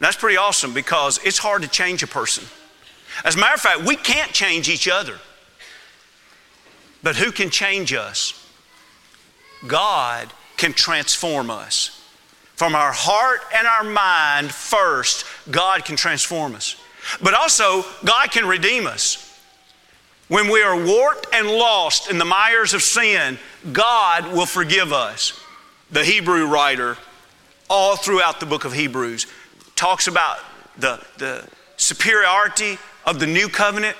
That's 0.00 0.16
pretty 0.16 0.36
awesome 0.36 0.74
because 0.74 1.18
it's 1.24 1.38
hard 1.38 1.62
to 1.62 1.68
change 1.68 2.02
a 2.02 2.06
person. 2.06 2.44
As 3.24 3.36
a 3.36 3.38
matter 3.38 3.54
of 3.54 3.60
fact, 3.60 3.82
we 3.82 3.96
can't 3.96 4.32
change 4.32 4.68
each 4.68 4.88
other. 4.88 5.18
But 7.02 7.16
who 7.16 7.30
can 7.30 7.50
change 7.50 7.92
us? 7.92 8.34
God 9.66 10.32
can 10.56 10.72
transform 10.72 11.50
us. 11.50 12.02
From 12.56 12.74
our 12.74 12.92
heart 12.92 13.40
and 13.54 13.66
our 13.66 13.84
mind 13.84 14.50
first, 14.50 15.24
God 15.50 15.84
can 15.84 15.96
transform 15.96 16.54
us. 16.54 16.76
But 17.22 17.34
also, 17.34 17.84
God 18.04 18.30
can 18.30 18.46
redeem 18.46 18.86
us. 18.86 19.25
When 20.28 20.50
we 20.50 20.62
are 20.62 20.76
warped 20.84 21.28
and 21.32 21.48
lost 21.48 22.10
in 22.10 22.18
the 22.18 22.24
mires 22.24 22.74
of 22.74 22.82
sin, 22.82 23.38
God 23.72 24.32
will 24.32 24.46
forgive 24.46 24.92
us. 24.92 25.40
The 25.90 26.04
Hebrew 26.04 26.46
writer, 26.46 26.96
all 27.70 27.96
throughout 27.96 28.40
the 28.40 28.46
book 28.46 28.64
of 28.64 28.72
Hebrews, 28.72 29.26
talks 29.76 30.08
about 30.08 30.38
the, 30.76 31.00
the 31.18 31.48
superiority 31.76 32.78
of 33.04 33.20
the 33.20 33.26
new 33.26 33.48
covenant 33.48 33.96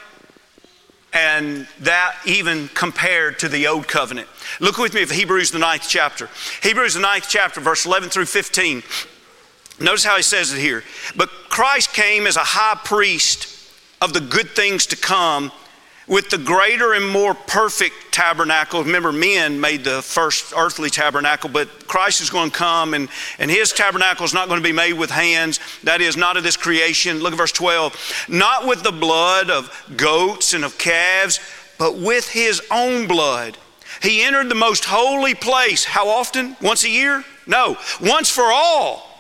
and 1.13 1.67
that 1.81 2.17
even 2.27 2.69
compared 2.75 3.39
to 3.39 3.49
the 3.49 3.69
old 3.69 3.87
covenant. 3.87 4.29
Look 4.61 4.79
with 4.79 4.93
me 4.93 5.03
at 5.03 5.11
Hebrews, 5.11 5.51
the 5.53 5.59
ninth 5.59 5.87
chapter. 5.89 6.29
Hebrews, 6.63 6.95
the 6.95 7.01
ninth 7.01 7.27
chapter, 7.29 7.61
verse 7.61 7.87
11 7.87 8.11
through 8.11 8.27
15. 8.27 8.83
Notice 9.81 10.05
how 10.05 10.17
he 10.17 10.23
says 10.23 10.53
it 10.53 10.61
here. 10.61 10.83
But 11.15 11.31
Christ 11.49 11.93
came 11.93 12.27
as 12.27 12.37
a 12.37 12.41
high 12.41 12.79
priest 12.85 13.49
of 14.03 14.13
the 14.13 14.21
good 14.21 14.51
things 14.51 14.87
to 14.87 14.97
come 14.97 15.53
with 16.07 16.31
the 16.31 16.39
greater 16.39 16.93
and 16.93 17.09
more 17.09 17.35
perfect 17.35 17.95
tabernacle. 18.13 18.85
Remember, 18.85 19.13
men 19.13 19.61
made 19.61 19.83
the 19.85 20.03
first 20.03 20.53
earthly 20.57 20.89
tabernacle, 20.89 21.51
but 21.51 21.89
Christ 21.89 22.21
is 22.21 22.31
going 22.31 22.51
to 22.51 22.57
come, 22.57 22.95
and, 22.95 23.09
and 23.39 23.51
his 23.51 23.73
tabernacle 23.73 24.25
is 24.25 24.33
not 24.33 24.49
going 24.49 24.61
to 24.61 24.67
be 24.67 24.73
made 24.73 24.93
with 24.93 25.11
hands. 25.11 25.59
That 25.83 26.01
is, 26.01 26.17
not 26.17 26.37
of 26.37 26.45
this 26.45 26.57
creation. 26.57 27.21
Look 27.21 27.33
at 27.33 27.39
verse 27.39 27.53
12. 27.53 28.27
Not 28.29 28.67
with 28.67 28.83
the 28.83 28.93
blood 28.93 29.51
of 29.51 29.71
goats 29.97 30.55
and 30.55 30.65
of 30.65 30.79
calves, 30.79 31.41
but 31.79 31.99
with 31.99 32.29
his 32.29 32.63
own 32.71 33.07
blood. 33.07 33.59
He 34.03 34.23
entered 34.23 34.49
the 34.49 34.55
most 34.55 34.85
holy 34.85 35.35
place. 35.35 35.85
How 35.85 36.09
often? 36.09 36.57
Once 36.61 36.85
a 36.85 36.89
year? 36.89 37.25
No, 37.47 37.77
once 38.01 38.31
for 38.31 38.45
all. 38.45 39.11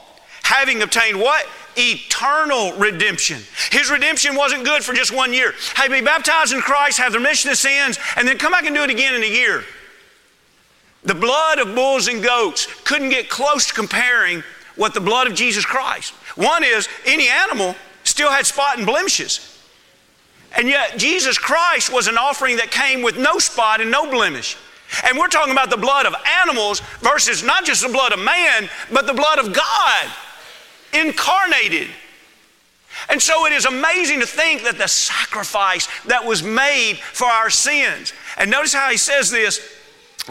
Having 0.42 0.82
obtained 0.82 1.18
what? 1.18 1.46
Eternal 1.76 2.72
redemption. 2.74 3.42
His 3.70 3.90
redemption 3.90 4.34
wasn't 4.34 4.64
good 4.64 4.82
for 4.82 4.94
just 4.94 5.14
one 5.14 5.32
year. 5.32 5.54
Hey, 5.74 5.88
be 5.88 6.04
baptized 6.04 6.52
in 6.52 6.60
Christ, 6.60 6.98
have 6.98 7.12
the 7.12 7.18
remission 7.18 7.50
of 7.50 7.56
sins, 7.56 7.98
and 8.16 8.26
then 8.26 8.38
come 8.38 8.52
back 8.52 8.64
and 8.64 8.74
do 8.74 8.82
it 8.82 8.90
again 8.90 9.14
in 9.14 9.22
a 9.22 9.26
year. 9.26 9.64
The 11.04 11.14
blood 11.14 11.58
of 11.58 11.74
bulls 11.74 12.08
and 12.08 12.22
goats 12.22 12.66
couldn't 12.84 13.10
get 13.10 13.28
close 13.28 13.66
to 13.66 13.74
comparing 13.74 14.42
what 14.74 14.92
the 14.92 15.00
blood 15.00 15.26
of 15.26 15.34
Jesus 15.34 15.64
Christ. 15.64 16.12
One 16.34 16.64
is 16.64 16.88
any 17.04 17.28
animal 17.28 17.76
still 18.04 18.30
had 18.30 18.46
spot 18.46 18.76
and 18.76 18.86
blemishes. 18.86 19.52
And 20.56 20.68
yet, 20.68 20.98
Jesus 20.98 21.38
Christ 21.38 21.92
was 21.92 22.08
an 22.08 22.16
offering 22.18 22.56
that 22.56 22.70
came 22.70 23.02
with 23.02 23.18
no 23.18 23.38
spot 23.38 23.80
and 23.80 23.90
no 23.90 24.10
blemish. 24.10 24.56
And 25.04 25.18
we're 25.18 25.28
talking 25.28 25.52
about 25.52 25.70
the 25.70 25.76
blood 25.76 26.06
of 26.06 26.14
animals 26.42 26.80
versus 27.00 27.42
not 27.42 27.64
just 27.64 27.82
the 27.82 27.92
blood 27.92 28.12
of 28.12 28.18
man, 28.18 28.68
but 28.92 29.06
the 29.06 29.12
blood 29.12 29.38
of 29.38 29.52
God 29.52 30.12
incarnated. 30.92 31.88
And 33.08 33.20
so 33.20 33.46
it 33.46 33.52
is 33.52 33.66
amazing 33.66 34.20
to 34.20 34.26
think 34.26 34.62
that 34.62 34.78
the 34.78 34.88
sacrifice 34.88 35.88
that 36.06 36.24
was 36.24 36.42
made 36.42 36.96
for 36.96 37.26
our 37.26 37.50
sins. 37.50 38.12
And 38.38 38.50
notice 38.50 38.72
how 38.72 38.90
he 38.90 38.96
says 38.96 39.30
this 39.30 39.60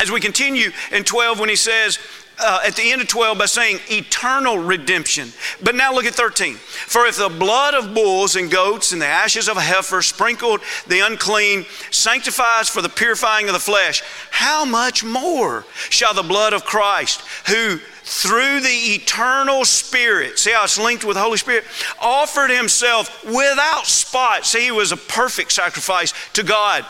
as 0.01 0.11
we 0.11 0.19
continue 0.19 0.71
in 0.91 1.03
12 1.03 1.39
when 1.39 1.49
he 1.49 1.55
says, 1.55 1.99
uh, 2.39 2.60
at 2.65 2.76
the 2.76 2.91
end 2.91 3.02
of 3.02 3.08
12 3.08 3.38
by 3.38 3.45
saying 3.45 3.80
eternal 3.89 4.58
redemption. 4.58 5.30
But 5.63 5.76
now 5.76 5.93
look 5.93 6.06
at 6.06 6.13
13. 6.13 6.56
For 6.56 7.06
if 7.06 7.17
the 7.17 7.30
blood 7.30 7.74
of 7.74 7.93
bulls 7.93 8.36
and 8.36 8.52
goats 8.52 8.91
and 8.91 9.02
the 9.02 9.08
ashes 9.08 9.48
of 9.48 9.58
a 9.58 9.62
heifer 9.62 10.02
sprinkled 10.02 10.62
the 10.88 11.00
unclean 11.00 11.65
sanctifies 11.91 12.69
for 12.69 12.82
the 12.82 12.89
purifying 12.89 13.48
of 13.48 13.54
the 13.54 13.60
flesh, 13.60 14.02
how 14.32 14.65
much 14.65 15.04
more 15.04 15.65
shall 15.89 16.13
the 16.13 16.24
blood 16.24 16.54
of 16.54 16.65
Christ, 16.65 17.21
who 17.48 17.80
through 18.06 18.60
the 18.62 18.67
eternal 18.69 19.65
Spirit, 19.65 20.38
see 20.38 20.52
how 20.52 20.63
it's 20.63 20.78
linked 20.78 21.04
with 21.04 21.15
the 21.15 21.21
Holy 21.21 21.38
Spirit, 21.38 21.65
offered 22.00 22.52
himself 22.52 23.26
without 23.26 23.88
spot. 23.88 24.45
See, 24.45 24.65
he 24.65 24.71
was 24.71 24.91
a 24.91 24.98
perfect 24.98 25.52
sacrifice 25.52 26.13
to 26.34 26.43
God. 26.43 26.86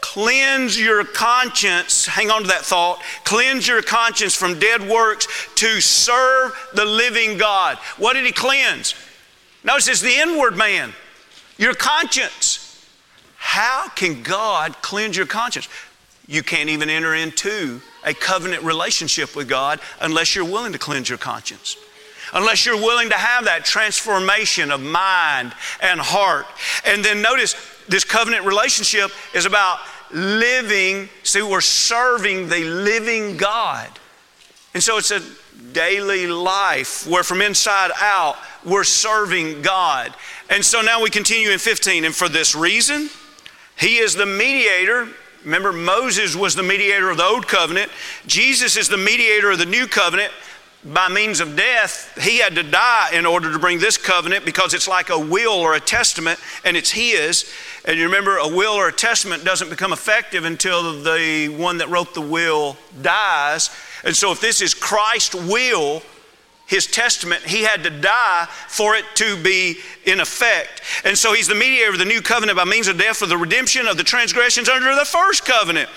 Cleanse 0.00 0.80
your 0.80 1.04
conscience, 1.04 2.06
hang 2.06 2.30
on 2.30 2.42
to 2.42 2.48
that 2.48 2.62
thought, 2.62 3.02
cleanse 3.24 3.68
your 3.68 3.82
conscience 3.82 4.34
from 4.34 4.58
dead 4.58 4.88
works 4.88 5.28
to 5.56 5.80
serve 5.80 6.52
the 6.74 6.84
living 6.84 7.36
God. 7.36 7.76
What 7.98 8.14
did 8.14 8.24
he 8.24 8.32
cleanse? 8.32 8.94
Notice 9.62 9.88
it's 9.88 10.00
the 10.00 10.14
inward 10.14 10.56
man, 10.56 10.92
your 11.58 11.74
conscience. 11.74 12.66
How 13.36 13.88
can 13.88 14.22
God 14.22 14.80
cleanse 14.80 15.16
your 15.16 15.26
conscience? 15.26 15.68
You 16.26 16.42
can't 16.42 16.68
even 16.68 16.88
enter 16.88 17.14
into 17.14 17.80
a 18.04 18.14
covenant 18.14 18.62
relationship 18.62 19.34
with 19.34 19.48
God 19.48 19.80
unless 20.00 20.34
you're 20.34 20.44
willing 20.44 20.72
to 20.72 20.78
cleanse 20.78 21.08
your 21.08 21.18
conscience. 21.18 21.76
Unless 22.32 22.64
you're 22.64 22.76
willing 22.76 23.08
to 23.08 23.16
have 23.16 23.46
that 23.46 23.64
transformation 23.64 24.70
of 24.70 24.80
mind 24.80 25.52
and 25.82 25.98
heart. 26.00 26.46
And 26.84 27.04
then 27.04 27.20
notice 27.20 27.54
this 27.88 28.04
covenant 28.04 28.44
relationship 28.44 29.10
is 29.34 29.46
about 29.46 29.78
living, 30.12 31.08
see, 31.22 31.42
we're 31.42 31.60
serving 31.60 32.48
the 32.48 32.64
living 32.64 33.36
God. 33.36 33.88
And 34.74 34.82
so 34.82 34.98
it's 34.98 35.10
a 35.10 35.22
daily 35.72 36.26
life 36.26 37.06
where 37.06 37.22
from 37.22 37.42
inside 37.42 37.90
out 38.00 38.36
we're 38.64 38.84
serving 38.84 39.62
God. 39.62 40.14
And 40.48 40.64
so 40.64 40.80
now 40.80 41.02
we 41.02 41.10
continue 41.10 41.50
in 41.50 41.58
15. 41.58 42.04
And 42.04 42.14
for 42.14 42.28
this 42.28 42.54
reason, 42.54 43.08
He 43.76 43.98
is 43.98 44.14
the 44.14 44.26
mediator 44.26 45.08
Remember, 45.44 45.72
Moses 45.72 46.36
was 46.36 46.54
the 46.54 46.62
mediator 46.62 47.08
of 47.08 47.16
the 47.16 47.24
old 47.24 47.48
covenant. 47.48 47.90
Jesus 48.26 48.76
is 48.76 48.88
the 48.88 48.98
mediator 48.98 49.50
of 49.50 49.58
the 49.58 49.66
new 49.66 49.86
covenant. 49.86 50.32
By 50.82 51.08
means 51.08 51.40
of 51.40 51.56
death, 51.56 52.18
he 52.22 52.38
had 52.38 52.54
to 52.54 52.62
die 52.62 53.10
in 53.12 53.26
order 53.26 53.52
to 53.52 53.58
bring 53.58 53.80
this 53.80 53.98
covenant 53.98 54.46
because 54.46 54.72
it's 54.72 54.88
like 54.88 55.10
a 55.10 55.18
will 55.18 55.52
or 55.52 55.74
a 55.74 55.80
testament 55.80 56.40
and 56.64 56.74
it's 56.74 56.90
his. 56.90 57.52
And 57.84 57.98
you 57.98 58.06
remember, 58.06 58.38
a 58.38 58.48
will 58.48 58.72
or 58.72 58.88
a 58.88 58.92
testament 58.92 59.44
doesn't 59.44 59.68
become 59.68 59.92
effective 59.92 60.44
until 60.46 61.02
the 61.02 61.54
one 61.58 61.78
that 61.78 61.90
wrote 61.90 62.14
the 62.14 62.22
will 62.22 62.78
dies. 63.02 63.68
And 64.04 64.16
so, 64.16 64.32
if 64.32 64.40
this 64.40 64.62
is 64.62 64.72
Christ's 64.72 65.34
will, 65.34 66.02
his 66.70 66.86
testament, 66.86 67.42
he 67.42 67.62
had 67.62 67.82
to 67.82 67.90
die 67.90 68.46
for 68.68 68.94
it 68.94 69.04
to 69.16 69.36
be 69.42 69.78
in 70.06 70.20
effect. 70.20 70.82
And 71.04 71.18
so 71.18 71.34
he's 71.34 71.48
the 71.48 71.54
mediator 71.56 71.90
of 71.90 71.98
the 71.98 72.04
new 72.04 72.22
covenant 72.22 72.56
by 72.56 72.64
means 72.64 72.86
of 72.86 72.96
death 72.96 73.16
for 73.16 73.26
the 73.26 73.36
redemption 73.36 73.88
of 73.88 73.96
the 73.96 74.04
transgressions 74.04 74.68
under 74.68 74.94
the 74.94 75.04
first 75.04 75.44
covenant, 75.44 75.90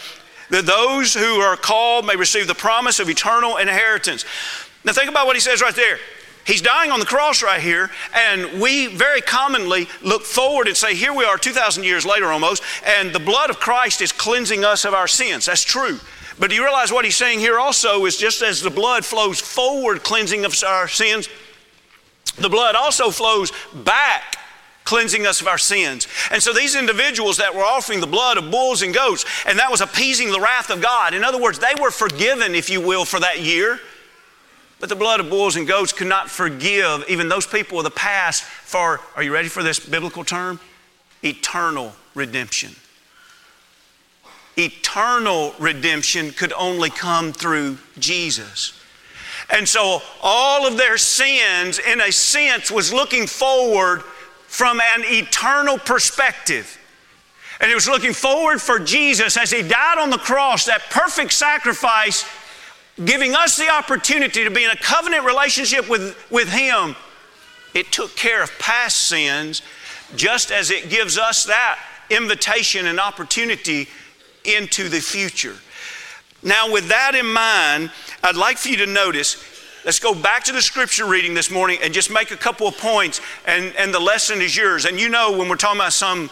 that 0.49 0.65
those 0.65 1.13
who 1.13 1.39
are 1.41 1.55
called 1.55 2.07
may 2.07 2.15
receive 2.15 2.47
the 2.47 2.55
promise 2.55 2.99
of 2.99 3.07
eternal 3.07 3.57
inheritance. 3.57 4.25
Now, 4.83 4.93
think 4.93 5.09
about 5.09 5.27
what 5.27 5.35
he 5.35 5.39
says 5.39 5.61
right 5.61 5.75
there. 5.75 5.97
He's 6.45 6.61
dying 6.61 6.91
on 6.91 6.99
the 6.99 7.05
cross 7.05 7.41
right 7.41 7.61
here, 7.61 7.89
and 8.13 8.61
we 8.61 8.87
very 8.87 9.21
commonly 9.21 9.87
look 10.01 10.23
forward 10.23 10.67
and 10.67 10.75
say, 10.75 10.93
Here 10.93 11.13
we 11.13 11.23
are 11.23 11.37
2,000 11.37 11.83
years 11.83 12.05
later 12.05 12.31
almost, 12.31 12.63
and 12.85 13.13
the 13.13 13.19
blood 13.19 13.49
of 13.49 13.59
Christ 13.59 14.01
is 14.01 14.11
cleansing 14.11 14.65
us 14.65 14.83
of 14.83 14.93
our 14.93 15.07
sins. 15.07 15.45
That's 15.45 15.63
true. 15.63 15.99
But 16.39 16.49
do 16.49 16.55
you 16.55 16.63
realize 16.63 16.91
what 16.91 17.05
he's 17.05 17.15
saying 17.15 17.39
here 17.39 17.59
also 17.59 18.05
is 18.05 18.17
just 18.17 18.41
as 18.41 18.61
the 18.61 18.69
blood 18.69 19.05
flows 19.05 19.39
forward, 19.39 20.03
cleansing 20.03 20.45
us 20.45 20.63
of 20.63 20.69
our 20.69 20.87
sins, 20.87 21.29
the 22.37 22.49
blood 22.49 22.75
also 22.75 23.09
flows 23.09 23.51
back 23.73 24.37
cleansing 24.83 25.25
us 25.25 25.39
of 25.39 25.47
our 25.47 25.57
sins. 25.57 26.07
And 26.29 26.43
so 26.43 26.51
these 26.51 26.75
individuals 26.75 27.37
that 27.37 27.55
were 27.55 27.63
offering 27.63 28.01
the 28.01 28.07
blood 28.07 28.37
of 28.37 28.51
bulls 28.51 28.81
and 28.81 28.93
goats, 28.93 29.25
and 29.45 29.57
that 29.59 29.71
was 29.71 29.79
appeasing 29.79 30.29
the 30.29 30.41
wrath 30.41 30.69
of 30.69 30.81
God. 30.81 31.13
In 31.13 31.23
other 31.23 31.39
words, 31.39 31.59
they 31.59 31.73
were 31.79 31.91
forgiven, 31.91 32.53
if 32.53 32.69
you 32.69 32.81
will, 32.81 33.05
for 33.05 33.19
that 33.21 33.39
year. 33.39 33.79
But 34.83 34.89
the 34.89 34.97
blood 34.97 35.21
of 35.21 35.29
bulls 35.29 35.55
and 35.55 35.65
goats 35.65 35.93
could 35.93 36.07
not 36.07 36.29
forgive 36.29 37.05
even 37.07 37.29
those 37.29 37.47
people 37.47 37.77
of 37.77 37.85
the 37.85 37.89
past 37.89 38.43
for, 38.43 38.99
are 39.15 39.23
you 39.23 39.33
ready 39.33 39.47
for 39.47 39.63
this 39.63 39.79
biblical 39.79 40.25
term? 40.25 40.59
Eternal 41.23 41.93
redemption 42.15 42.75
eternal 44.57 45.55
redemption 45.57 46.31
could 46.31 46.51
only 46.51 46.89
come 46.89 47.31
through 47.31 47.77
Jesus. 47.97 48.77
And 49.49 49.67
so 49.69 50.01
all 50.21 50.67
of 50.67 50.75
their 50.75 50.97
sins, 50.97 51.79
in 51.79 52.01
a 52.01 52.11
sense, 52.11 52.69
was 52.69 52.91
looking 52.91 53.25
forward 53.25 54.01
from 54.47 54.81
an 54.81 55.03
eternal 55.05 55.77
perspective. 55.77 56.77
And 57.61 57.71
it 57.71 57.75
was 57.75 57.87
looking 57.87 58.13
forward 58.13 58.61
for 58.61 58.79
Jesus 58.79 59.37
as 59.37 59.49
He 59.49 59.61
died 59.61 59.97
on 59.97 60.09
the 60.09 60.17
cross, 60.17 60.65
that 60.65 60.81
perfect 60.89 61.31
sacrifice, 61.31 62.25
giving 63.03 63.33
us 63.33 63.57
the 63.57 63.69
opportunity 63.69 64.43
to 64.43 64.51
be 64.51 64.63
in 64.63 64.71
a 64.71 64.75
covenant 64.75 65.25
relationship 65.25 65.89
with, 65.89 66.15
with 66.31 66.49
Him. 66.49 66.95
It 67.73 67.91
took 67.91 68.15
care 68.15 68.43
of 68.43 68.51
past 68.59 69.07
sins, 69.07 69.61
just 70.15 70.51
as 70.51 70.69
it 70.69 70.89
gives 70.89 71.17
us 71.17 71.45
that 71.45 71.79
invitation 72.09 72.85
and 72.87 72.99
opportunity 72.99 73.87
into 74.43 74.89
the 74.89 74.99
future. 74.99 75.55
Now, 76.43 76.71
with 76.71 76.89
that 76.89 77.15
in 77.15 77.25
mind, 77.25 77.91
I'd 78.21 78.35
like 78.35 78.57
for 78.57 78.69
you 78.69 78.77
to 78.77 78.85
notice 78.85 79.49
let's 79.85 79.99
go 79.99 80.13
back 80.13 80.43
to 80.45 80.53
the 80.53 80.61
scripture 80.61 81.05
reading 81.05 81.33
this 81.33 81.51
morning 81.51 81.77
and 81.81 81.93
just 81.93 82.09
make 82.09 82.31
a 82.31 82.37
couple 82.37 82.67
of 82.67 82.77
points, 82.77 83.21
and, 83.45 83.73
and 83.77 83.93
the 83.93 83.99
lesson 83.99 84.41
is 84.41 84.55
yours. 84.55 84.85
And 84.85 84.99
you 84.99 85.09
know, 85.09 85.37
when 85.37 85.49
we're 85.49 85.55
talking 85.55 85.79
about 85.79 85.93
some 85.93 86.29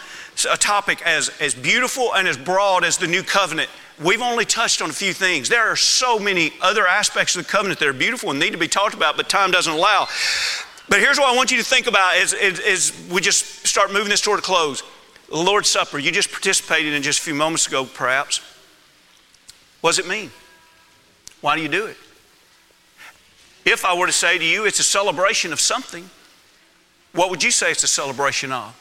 a 0.50 0.56
topic 0.56 1.02
as, 1.02 1.30
as 1.40 1.54
beautiful 1.54 2.14
and 2.14 2.26
as 2.26 2.36
broad 2.36 2.84
as 2.84 2.96
the 2.96 3.06
new 3.06 3.22
covenant, 3.22 3.68
we've 4.02 4.22
only 4.22 4.44
touched 4.44 4.80
on 4.82 4.90
a 4.90 4.92
few 4.92 5.12
things. 5.12 5.48
There 5.48 5.68
are 5.68 5.76
so 5.76 6.18
many 6.18 6.52
other 6.60 6.86
aspects 6.86 7.36
of 7.36 7.44
the 7.44 7.50
covenant 7.50 7.80
that 7.80 7.88
are 7.88 7.92
beautiful 7.92 8.30
and 8.30 8.38
need 8.38 8.52
to 8.52 8.58
be 8.58 8.68
talked 8.68 8.94
about, 8.94 9.16
but 9.16 9.28
time 9.28 9.50
doesn't 9.50 9.72
allow. 9.72 10.08
But 10.88 11.00
here's 11.00 11.18
what 11.18 11.32
I 11.32 11.36
want 11.36 11.50
you 11.50 11.58
to 11.58 11.64
think 11.64 11.86
about 11.86 12.16
as, 12.16 12.34
as, 12.34 12.60
as 12.60 13.08
we 13.10 13.20
just 13.20 13.66
start 13.66 13.92
moving 13.92 14.10
this 14.10 14.20
toward 14.20 14.40
a 14.40 14.42
close. 14.42 14.82
The 15.28 15.36
Lord's 15.36 15.68
Supper, 15.68 15.98
you 15.98 16.12
just 16.12 16.30
participated 16.30 16.92
in 16.92 17.02
just 17.02 17.20
a 17.20 17.22
few 17.22 17.34
moments 17.34 17.66
ago, 17.66 17.84
perhaps. 17.86 18.40
What 19.80 19.90
does 19.90 19.98
it 19.98 20.08
mean? 20.08 20.30
Why 21.40 21.56
do 21.56 21.62
you 21.62 21.68
do 21.68 21.86
it? 21.86 21.96
If 23.64 23.84
I 23.84 23.96
were 23.96 24.06
to 24.06 24.12
say 24.12 24.38
to 24.38 24.44
you 24.44 24.64
it's 24.66 24.78
a 24.78 24.84
celebration 24.84 25.52
of 25.52 25.60
something, 25.60 26.08
what 27.12 27.30
would 27.30 27.42
you 27.42 27.50
say 27.50 27.70
it's 27.70 27.84
a 27.84 27.88
celebration 27.88 28.52
of? 28.52 28.78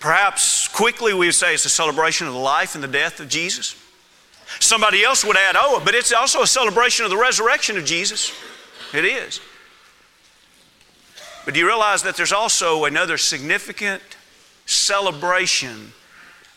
Perhaps 0.00 0.68
quickly 0.68 1.12
we 1.12 1.26
would 1.26 1.34
say 1.34 1.54
it's 1.54 1.64
a 1.64 1.70
celebration 1.70 2.26
of 2.26 2.32
the 2.32 2.38
life 2.38 2.74
and 2.74 2.84
the 2.84 2.88
death 2.88 3.20
of 3.20 3.28
Jesus. 3.28 3.76
Somebody 4.60 5.04
else 5.04 5.24
would 5.24 5.36
add, 5.36 5.56
oh, 5.58 5.80
but 5.84 5.94
it's 5.94 6.12
also 6.12 6.42
a 6.42 6.46
celebration 6.46 7.04
of 7.04 7.10
the 7.10 7.16
resurrection 7.16 7.76
of 7.76 7.84
Jesus. 7.84 8.32
It 8.92 9.04
is. 9.04 9.40
But 11.44 11.54
do 11.54 11.60
you 11.60 11.66
realize 11.66 12.02
that 12.02 12.16
there's 12.16 12.32
also 12.32 12.84
another 12.84 13.16
significant 13.18 14.02
celebration, 14.66 15.92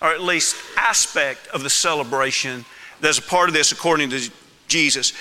or 0.02 0.10
at 0.10 0.22
least 0.22 0.56
aspect 0.78 1.48
of 1.48 1.64
the 1.64 1.70
celebration 1.70 2.66
that's 3.00 3.20
a 3.20 3.22
part 3.22 3.50
of 3.50 3.54
this 3.54 3.72
according 3.72 4.10
to 4.10 4.30
Jesus? 4.68 5.14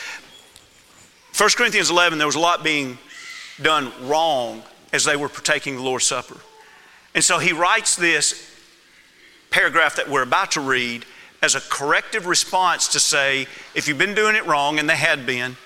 1 1.37 1.51
Corinthians 1.57 1.91
11, 1.91 2.19
there 2.19 2.27
was 2.27 2.37
a 2.37 2.41
lot 2.41 2.65
being 2.65 2.99
done 3.63 3.93
wrong 4.09 4.63
as 4.93 5.05
they 5.05 5.17
were 5.17 5.29
partaking 5.29 5.77
the 5.77 5.83
Lord's 5.83 6.07
Supper. 6.07 6.37
And 7.15 7.23
so 7.23 7.39
he 7.39 7.53
writes 7.53 7.97
this 7.97 8.49
paragraph 9.51 9.97
that 9.97 10.09
we're 10.09 10.23
about 10.23 10.53
to 10.53 10.61
read 10.61 11.05
as 11.43 11.55
a 11.55 11.61
corrective 11.61 12.27
response 12.27 12.89
to 12.89 13.01
say, 13.01 13.47
if 13.75 13.89
you've 13.89 13.99
been 13.99 14.15
doing 14.15 14.37
it 14.37 14.47
wrong, 14.47 14.79
and 14.79 14.89
they 14.89 14.97
had 14.97 15.27
been, 15.27 15.57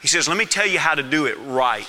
he 0.00 0.08
says, 0.08 0.28
let 0.28 0.36
me 0.36 0.46
tell 0.46 0.66
you 0.66 0.78
how 0.78 0.94
to 0.94 1.02
do 1.02 1.26
it 1.26 1.36
right. 1.46 1.86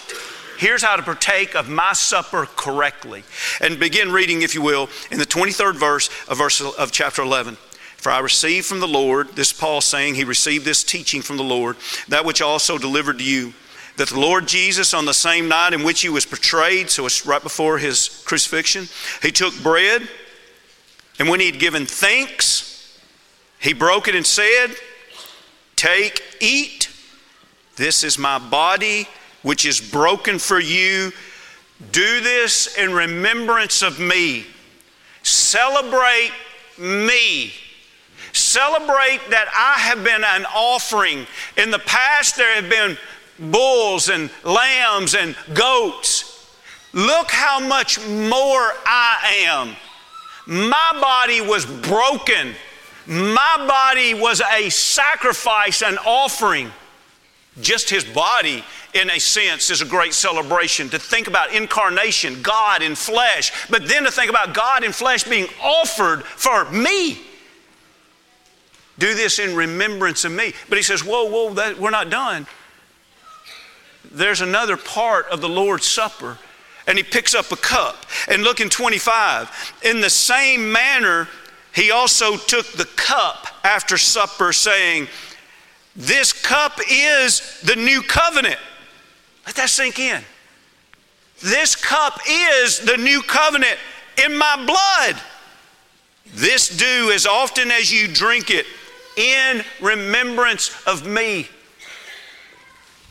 Here's 0.58 0.84
how 0.84 0.96
to 0.96 1.04
partake 1.04 1.56
of 1.56 1.68
my 1.68 1.94
supper 1.94 2.48
correctly. 2.56 3.24
And 3.60 3.80
begin 3.80 4.12
reading, 4.12 4.44
if 4.44 4.54
you 4.54 4.62
will, 4.62 4.90
in 5.12 5.18
the 5.18 5.26
23rd 5.26 5.76
verse 5.76 6.10
of, 6.28 6.38
verse 6.38 6.62
of 6.62 6.92
chapter 6.92 7.22
11. 7.22 7.56
For 7.98 8.12
I 8.12 8.20
received 8.20 8.66
from 8.66 8.80
the 8.80 8.88
Lord, 8.88 9.36
this 9.36 9.52
Paul 9.52 9.82
saying 9.82 10.16
he 10.16 10.24
received 10.24 10.64
this 10.64 10.84
teaching 10.84 11.22
from 11.22 11.38
the 11.38 11.44
Lord, 11.44 11.78
that 12.10 12.26
which 12.26 12.42
also 12.42 12.78
delivered 12.78 13.18
to 13.18 13.24
you 13.24 13.54
that 13.98 14.10
the 14.10 14.20
Lord 14.20 14.48
Jesus, 14.48 14.94
on 14.94 15.06
the 15.06 15.14
same 15.14 15.48
night 15.48 15.74
in 15.74 15.84
which 15.84 16.02
he 16.02 16.10
was 16.10 16.26
betrayed, 16.26 16.90
so 16.90 17.06
it's 17.06 17.26
right 17.26 17.44
before 17.44 17.78
his 17.78 18.24
crucifixion, 18.26 18.88
he 19.22 19.32
took 19.32 19.54
bread, 19.62 20.08
and 21.20 21.30
when 21.30 21.40
he 21.40 21.46
had 21.46 21.60
given 21.60 21.86
thanks, 21.86 22.73
he 23.64 23.72
broke 23.72 24.10
it 24.10 24.16
and 24.16 24.26
said, 24.26 24.76
Take, 25.78 26.22
eat, 26.42 26.90
this 27.78 28.04
is 28.04 28.20
my 28.20 28.38
body, 28.38 29.08
which 29.42 29.66
is 29.66 29.80
broken 29.80 30.38
for 30.38 30.60
you. 30.60 31.14
Do 31.94 32.20
this 32.20 32.78
in 32.78 32.94
remembrance 32.94 33.82
of 33.82 34.00
me. 34.00 34.46
Celebrate 35.24 36.32
me. 36.78 37.54
Celebrate 38.34 39.22
that 39.30 39.48
I 39.56 39.80
have 39.80 40.04
been 40.04 40.26
an 40.26 40.46
offering. 40.54 41.26
In 41.56 41.72
the 41.72 41.80
past, 41.80 42.36
there 42.36 42.54
have 42.56 42.70
been 42.70 42.98
bulls 43.40 44.10
and 44.10 44.30
lambs 44.44 45.16
and 45.16 45.38
goats. 45.54 46.54
Look 46.92 47.32
how 47.32 47.66
much 47.66 47.98
more 48.08 48.74
I 48.86 49.46
am. 49.46 49.76
My 50.46 51.00
body 51.00 51.40
was 51.40 51.66
broken. 51.66 52.56
My 53.06 53.66
body 53.68 54.14
was 54.14 54.42
a 54.42 54.70
sacrifice, 54.70 55.82
an 55.82 55.98
offering. 56.00 56.72
Just 57.62 57.90
his 57.90 58.04
body, 58.04 58.64
in 58.94 59.10
a 59.12 59.20
sense, 59.20 59.70
is 59.70 59.82
a 59.82 59.86
great 59.86 60.14
celebration. 60.14 60.90
To 60.90 61.00
think 61.00 61.28
about 61.28 61.54
incarnation, 61.54 62.42
God 62.42 62.82
in 62.82 62.96
flesh, 62.96 63.52
but 63.70 63.88
then 63.88 64.06
to 64.06 64.12
think 64.12 64.30
about 64.30 64.54
God 64.54 64.84
in 64.84 64.92
flesh 64.92 65.24
being 65.24 65.48
offered 65.62 66.24
for 66.24 66.70
me. 66.72 67.20
Do 68.98 69.14
this 69.14 69.40
in 69.40 69.56
remembrance 69.56 70.26
of 70.26 70.32
me. 70.32 70.54
But 70.70 70.78
he 70.78 70.84
says, 70.84 71.04
Whoa, 71.04 71.26
whoa, 71.26 71.54
that, 71.56 71.80
we're 71.80 71.90
not 71.90 72.10
done 72.10 72.48
there's 74.14 74.42
another 74.42 74.78
part 74.78 75.28
of 75.28 75.42
the 75.42 75.50
Lord's 75.50 75.88
Supper. 75.88 76.38
And 76.86 76.98
he 76.98 77.04
picks 77.04 77.34
up 77.34 77.52
a 77.52 77.56
cup. 77.56 78.06
And 78.28 78.44
look 78.44 78.60
in 78.60 78.70
25. 78.70 79.80
In 79.84 80.02
the 80.02 80.10
same 80.10 80.72
manner, 80.72 81.28
he 81.74 81.92
also 81.92 82.38
took 82.38 82.72
the 82.74 82.86
cup 82.96 83.48
after 83.64 83.98
supper, 83.98 84.54
saying, 84.54 85.08
This 85.96 86.32
cup 86.32 86.80
is 86.90 87.60
the 87.62 87.76
new 87.76 88.02
covenant. 88.02 88.60
Let 89.46 89.56
that 89.56 89.70
sink 89.70 90.00
in. 90.00 90.22
This 91.42 91.76
cup 91.76 92.20
is 92.30 92.80
the 92.80 92.98
new 92.98 93.22
covenant 93.22 93.78
in 94.24 94.38
my 94.38 94.64
blood. 94.66 95.22
This 96.36 96.70
do 96.70 97.12
as 97.12 97.26
often 97.26 97.70
as 97.72 97.92
you 97.92 98.08
drink 98.08 98.50
it 98.50 98.66
in 99.18 99.64
remembrance 99.82 100.72
of 100.88 101.06
me. 101.06 101.48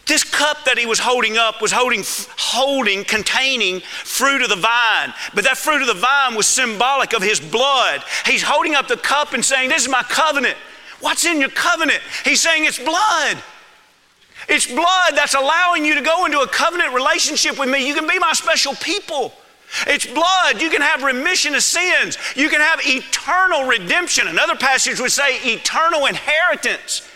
This 0.06 0.24
cup 0.24 0.64
that 0.64 0.78
he 0.78 0.86
was 0.86 0.98
holding 0.98 1.36
up 1.36 1.62
was 1.62 1.70
holding, 1.70 2.02
holding, 2.36 3.04
containing 3.04 3.80
fruit 3.80 4.42
of 4.42 4.48
the 4.48 4.56
vine. 4.56 5.14
But 5.34 5.44
that 5.44 5.56
fruit 5.56 5.80
of 5.80 5.86
the 5.86 5.94
vine 5.94 6.34
was 6.34 6.46
symbolic 6.46 7.12
of 7.12 7.22
his 7.22 7.38
blood. 7.40 8.02
He's 8.26 8.42
holding 8.42 8.74
up 8.74 8.88
the 8.88 8.96
cup 8.96 9.32
and 9.32 9.44
saying, 9.44 9.68
This 9.68 9.82
is 9.82 9.88
my 9.88 10.02
covenant. 10.02 10.56
What's 11.00 11.24
in 11.24 11.40
your 11.40 11.50
covenant? 11.50 12.00
He's 12.24 12.40
saying 12.40 12.64
it's 12.64 12.78
blood. 12.78 13.42
It's 14.48 14.66
blood 14.66 15.12
that's 15.14 15.34
allowing 15.34 15.84
you 15.84 15.94
to 15.94 16.00
go 16.00 16.26
into 16.26 16.40
a 16.40 16.48
covenant 16.48 16.94
relationship 16.94 17.58
with 17.58 17.70
me. 17.70 17.86
You 17.86 17.94
can 17.94 18.08
be 18.08 18.18
my 18.18 18.32
special 18.32 18.74
people. 18.74 19.32
It's 19.86 20.06
blood. 20.06 20.60
You 20.60 20.68
can 20.68 20.82
have 20.82 21.02
remission 21.02 21.54
of 21.54 21.62
sins. 21.62 22.18
You 22.36 22.48
can 22.50 22.60
have 22.60 22.80
eternal 22.82 23.66
redemption. 23.66 24.28
Another 24.28 24.56
passage 24.56 25.00
would 25.00 25.12
say 25.12 25.38
eternal 25.44 26.06
inheritance. 26.06 27.08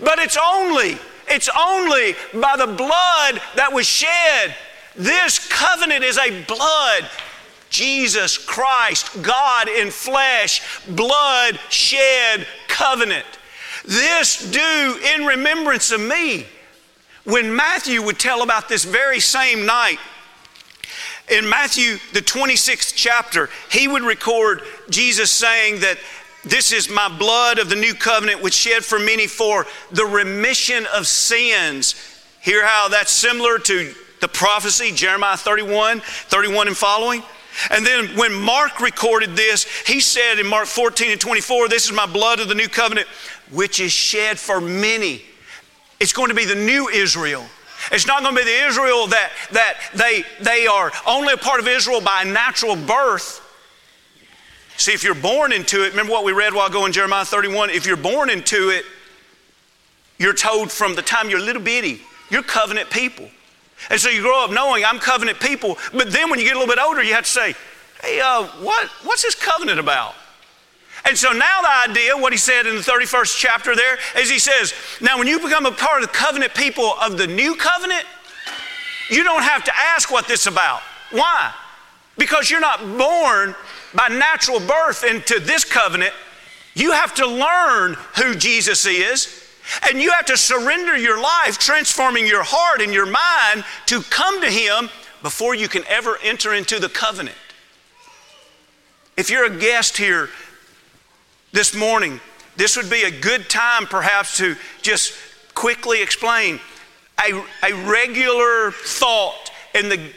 But 0.00 0.18
it's 0.18 0.36
only 0.36 0.98
it's 1.28 1.48
only 1.48 2.14
by 2.34 2.56
the 2.56 2.66
blood 2.66 3.40
that 3.56 3.72
was 3.72 3.86
shed. 3.86 4.54
This 4.94 5.46
covenant 5.48 6.04
is 6.04 6.18
a 6.18 6.42
blood. 6.44 7.08
Jesus 7.68 8.38
Christ, 8.38 9.22
God 9.22 9.68
in 9.68 9.90
flesh, 9.90 10.62
blood 10.86 11.58
shed 11.68 12.46
covenant. 12.68 13.26
This 13.84 14.50
do 14.50 15.00
in 15.14 15.26
remembrance 15.26 15.90
of 15.90 16.00
me. 16.00 16.46
When 17.24 17.54
Matthew 17.54 18.02
would 18.02 18.18
tell 18.18 18.42
about 18.42 18.68
this 18.68 18.84
very 18.84 19.20
same 19.20 19.66
night, 19.66 19.98
in 21.28 21.48
Matthew, 21.48 21.98
the 22.12 22.20
26th 22.20 22.92
chapter, 22.94 23.50
he 23.70 23.88
would 23.88 24.02
record 24.02 24.62
Jesus 24.88 25.30
saying 25.30 25.80
that 25.80 25.98
this 26.46 26.72
is 26.72 26.88
my 26.88 27.08
blood 27.08 27.58
of 27.58 27.68
the 27.68 27.76
new 27.76 27.92
covenant, 27.92 28.42
which 28.42 28.54
shed 28.54 28.84
for 28.84 28.98
many 28.98 29.26
for 29.26 29.66
the 29.90 30.04
remission 30.04 30.86
of 30.94 31.06
sins. 31.06 31.94
Hear 32.40 32.64
how 32.64 32.88
that's 32.88 33.10
similar 33.10 33.58
to 33.58 33.94
the 34.20 34.28
prophecy, 34.28 34.92
Jeremiah 34.92 35.36
31, 35.36 36.00
31 36.00 36.68
and 36.68 36.76
following. 36.76 37.22
And 37.70 37.84
then 37.84 38.16
when 38.16 38.32
Mark 38.32 38.80
recorded 38.80 39.34
this, 39.34 39.64
he 39.86 39.98
said 40.00 40.38
in 40.38 40.46
Mark 40.46 40.66
14 40.66 41.10
and 41.10 41.20
24, 41.20 41.68
This 41.68 41.86
is 41.86 41.92
my 41.92 42.06
blood 42.06 42.38
of 42.38 42.48
the 42.48 42.54
new 42.54 42.68
covenant, 42.68 43.08
which 43.50 43.80
is 43.80 43.92
shed 43.92 44.38
for 44.38 44.60
many. 44.60 45.22
It's 45.98 46.12
going 46.12 46.28
to 46.28 46.34
be 46.34 46.44
the 46.44 46.54
new 46.54 46.88
Israel. 46.88 47.44
It's 47.92 48.06
not 48.06 48.22
going 48.22 48.34
to 48.34 48.44
be 48.44 48.44
the 48.44 48.66
Israel 48.66 49.06
that, 49.08 49.32
that 49.52 49.78
they, 49.94 50.24
they 50.40 50.66
are 50.66 50.92
only 51.06 51.32
a 51.32 51.36
part 51.36 51.60
of 51.60 51.68
Israel 51.68 52.00
by 52.00 52.24
natural 52.24 52.76
birth. 52.76 53.42
See, 54.76 54.92
if 54.92 55.02
you're 55.02 55.14
born 55.14 55.52
into 55.52 55.84
it, 55.84 55.90
remember 55.90 56.12
what 56.12 56.24
we 56.24 56.32
read 56.32 56.52
while 56.54 56.68
going 56.68 56.92
Jeremiah 56.92 57.24
31? 57.24 57.70
If 57.70 57.86
you're 57.86 57.96
born 57.96 58.28
into 58.28 58.70
it, 58.70 58.84
you're 60.18 60.34
told 60.34 60.70
from 60.70 60.94
the 60.94 61.02
time 61.02 61.30
you're 61.30 61.40
little 61.40 61.62
bitty, 61.62 62.00
you're 62.30 62.42
covenant 62.42 62.90
people. 62.90 63.28
And 63.90 64.00
so 64.00 64.08
you 64.08 64.22
grow 64.22 64.44
up 64.44 64.50
knowing 64.50 64.84
I'm 64.84 64.98
covenant 64.98 65.40
people, 65.40 65.78
but 65.92 66.12
then 66.12 66.30
when 66.30 66.38
you 66.38 66.44
get 66.44 66.56
a 66.56 66.58
little 66.58 66.74
bit 66.74 66.82
older, 66.82 67.02
you 67.02 67.14
have 67.14 67.24
to 67.24 67.30
say, 67.30 67.54
hey, 68.02 68.20
uh, 68.20 68.44
what, 68.62 68.88
what's 69.04 69.22
this 69.22 69.34
covenant 69.34 69.78
about? 69.78 70.14
And 71.04 71.16
so 71.16 71.30
now 71.32 71.62
the 71.62 71.90
idea, 71.90 72.16
what 72.16 72.32
he 72.32 72.38
said 72.38 72.66
in 72.66 72.74
the 72.74 72.80
31st 72.80 73.38
chapter 73.38 73.76
there, 73.76 73.98
is 74.18 74.28
he 74.28 74.38
says, 74.38 74.74
now 75.00 75.18
when 75.18 75.26
you 75.26 75.38
become 75.38 75.64
a 75.64 75.70
part 75.70 76.02
of 76.02 76.08
the 76.08 76.14
covenant 76.14 76.54
people 76.54 76.94
of 77.00 77.16
the 77.16 77.26
new 77.26 77.54
covenant, 77.54 78.04
you 79.08 79.22
don't 79.22 79.42
have 79.42 79.62
to 79.64 79.72
ask 79.76 80.10
what 80.10 80.26
this 80.26 80.42
is 80.42 80.46
about. 80.48 80.80
Why? 81.12 81.52
Because 82.18 82.50
you're 82.50 82.60
not 82.60 82.80
born 82.80 83.54
by 83.96 84.08
natural 84.08 84.60
birth 84.60 85.04
into 85.04 85.40
this 85.40 85.64
covenant, 85.64 86.12
you 86.74 86.92
have 86.92 87.14
to 87.14 87.26
learn 87.26 87.96
who 88.18 88.34
Jesus 88.34 88.86
is. 88.86 89.42
And 89.88 90.00
you 90.00 90.12
have 90.12 90.26
to 90.26 90.36
surrender 90.36 90.96
your 90.96 91.20
life, 91.20 91.58
transforming 91.58 92.24
your 92.24 92.44
heart 92.44 92.80
and 92.80 92.94
your 92.94 93.06
mind 93.06 93.64
to 93.86 94.00
come 94.02 94.40
to 94.40 94.48
Him 94.48 94.88
before 95.22 95.56
you 95.56 95.66
can 95.66 95.82
ever 95.88 96.18
enter 96.22 96.54
into 96.54 96.78
the 96.78 96.88
covenant. 96.88 97.36
If 99.16 99.28
you're 99.28 99.46
a 99.46 99.58
guest 99.58 99.96
here 99.96 100.28
this 101.52 101.74
morning, 101.74 102.20
this 102.56 102.76
would 102.76 102.88
be 102.88 103.02
a 103.02 103.10
good 103.10 103.50
time 103.50 103.86
perhaps 103.86 104.36
to 104.36 104.54
just 104.82 105.14
quickly 105.54 106.00
explain 106.00 106.60
a, 107.18 107.44
a 107.64 107.72
regular 107.88 108.70
thought 108.70 109.50
in 109.74 109.88
the 109.88 110.12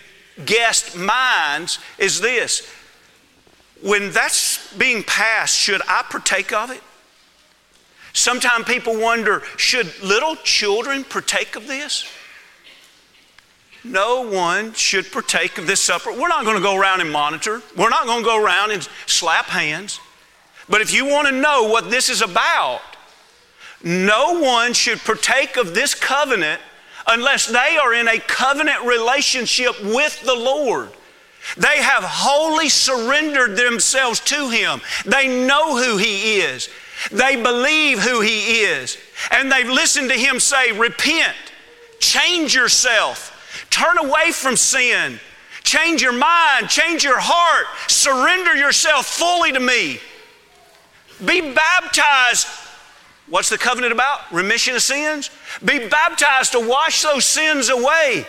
guest 0.45 0.97
minds 0.97 1.79
is 1.97 2.21
this 2.21 2.69
when 3.81 4.11
that's 4.11 4.73
being 4.75 5.03
passed, 5.03 5.57
should 5.57 5.81
I 5.87 6.03
partake 6.09 6.51
of 6.51 6.71
it? 6.71 6.81
Sometimes 8.13 8.65
people 8.65 8.99
wonder 8.99 9.43
should 9.57 10.01
little 10.03 10.35
children 10.37 11.03
partake 11.03 11.55
of 11.55 11.67
this? 11.67 12.05
No 13.83 14.27
one 14.27 14.73
should 14.73 15.09
partake 15.11 15.57
of 15.57 15.65
this 15.65 15.79
supper. 15.79 16.11
We're 16.11 16.27
not 16.27 16.43
going 16.43 16.57
to 16.57 16.61
go 16.61 16.77
around 16.77 17.01
and 17.01 17.11
monitor, 17.11 17.61
we're 17.77 17.89
not 17.89 18.05
going 18.05 18.19
to 18.19 18.25
go 18.25 18.43
around 18.43 18.71
and 18.71 18.87
slap 19.05 19.45
hands. 19.45 19.99
But 20.67 20.81
if 20.81 20.93
you 20.93 21.05
want 21.05 21.27
to 21.27 21.33
know 21.33 21.63
what 21.63 21.89
this 21.89 22.09
is 22.09 22.21
about, 22.21 22.81
no 23.83 24.39
one 24.39 24.73
should 24.73 24.99
partake 24.99 25.57
of 25.57 25.73
this 25.73 25.95
covenant 25.95 26.61
unless 27.07 27.47
they 27.47 27.77
are 27.81 27.93
in 27.93 28.07
a 28.07 28.19
covenant 28.19 28.83
relationship 28.83 29.81
with 29.81 30.21
the 30.21 30.35
Lord. 30.35 30.91
They 31.57 31.81
have 31.81 32.03
wholly 32.03 32.69
surrendered 32.69 33.57
themselves 33.57 34.19
to 34.21 34.49
Him. 34.49 34.81
They 35.05 35.27
know 35.47 35.77
who 35.77 35.97
He 35.97 36.39
is. 36.39 36.69
They 37.11 37.35
believe 37.41 37.99
who 37.99 38.21
He 38.21 38.61
is. 38.61 38.97
And 39.31 39.51
they've 39.51 39.69
listened 39.69 40.09
to 40.09 40.15
Him 40.15 40.39
say, 40.39 40.71
Repent, 40.71 41.35
change 41.99 42.53
yourself, 42.53 43.67
turn 43.69 43.97
away 43.97 44.31
from 44.31 44.55
sin, 44.55 45.19
change 45.63 46.01
your 46.01 46.13
mind, 46.13 46.69
change 46.69 47.03
your 47.03 47.19
heart, 47.19 47.67
surrender 47.87 48.55
yourself 48.55 49.05
fully 49.05 49.51
to 49.51 49.59
me. 49.59 49.99
Be 51.25 51.53
baptized. 51.53 52.47
What's 53.27 53.49
the 53.49 53.57
covenant 53.57 53.93
about? 53.93 54.31
Remission 54.31 54.75
of 54.75 54.81
sins? 54.81 55.29
Be 55.63 55.87
baptized 55.87 56.53
to 56.53 56.67
wash 56.67 57.03
those 57.03 57.25
sins 57.25 57.69
away. 57.69 58.25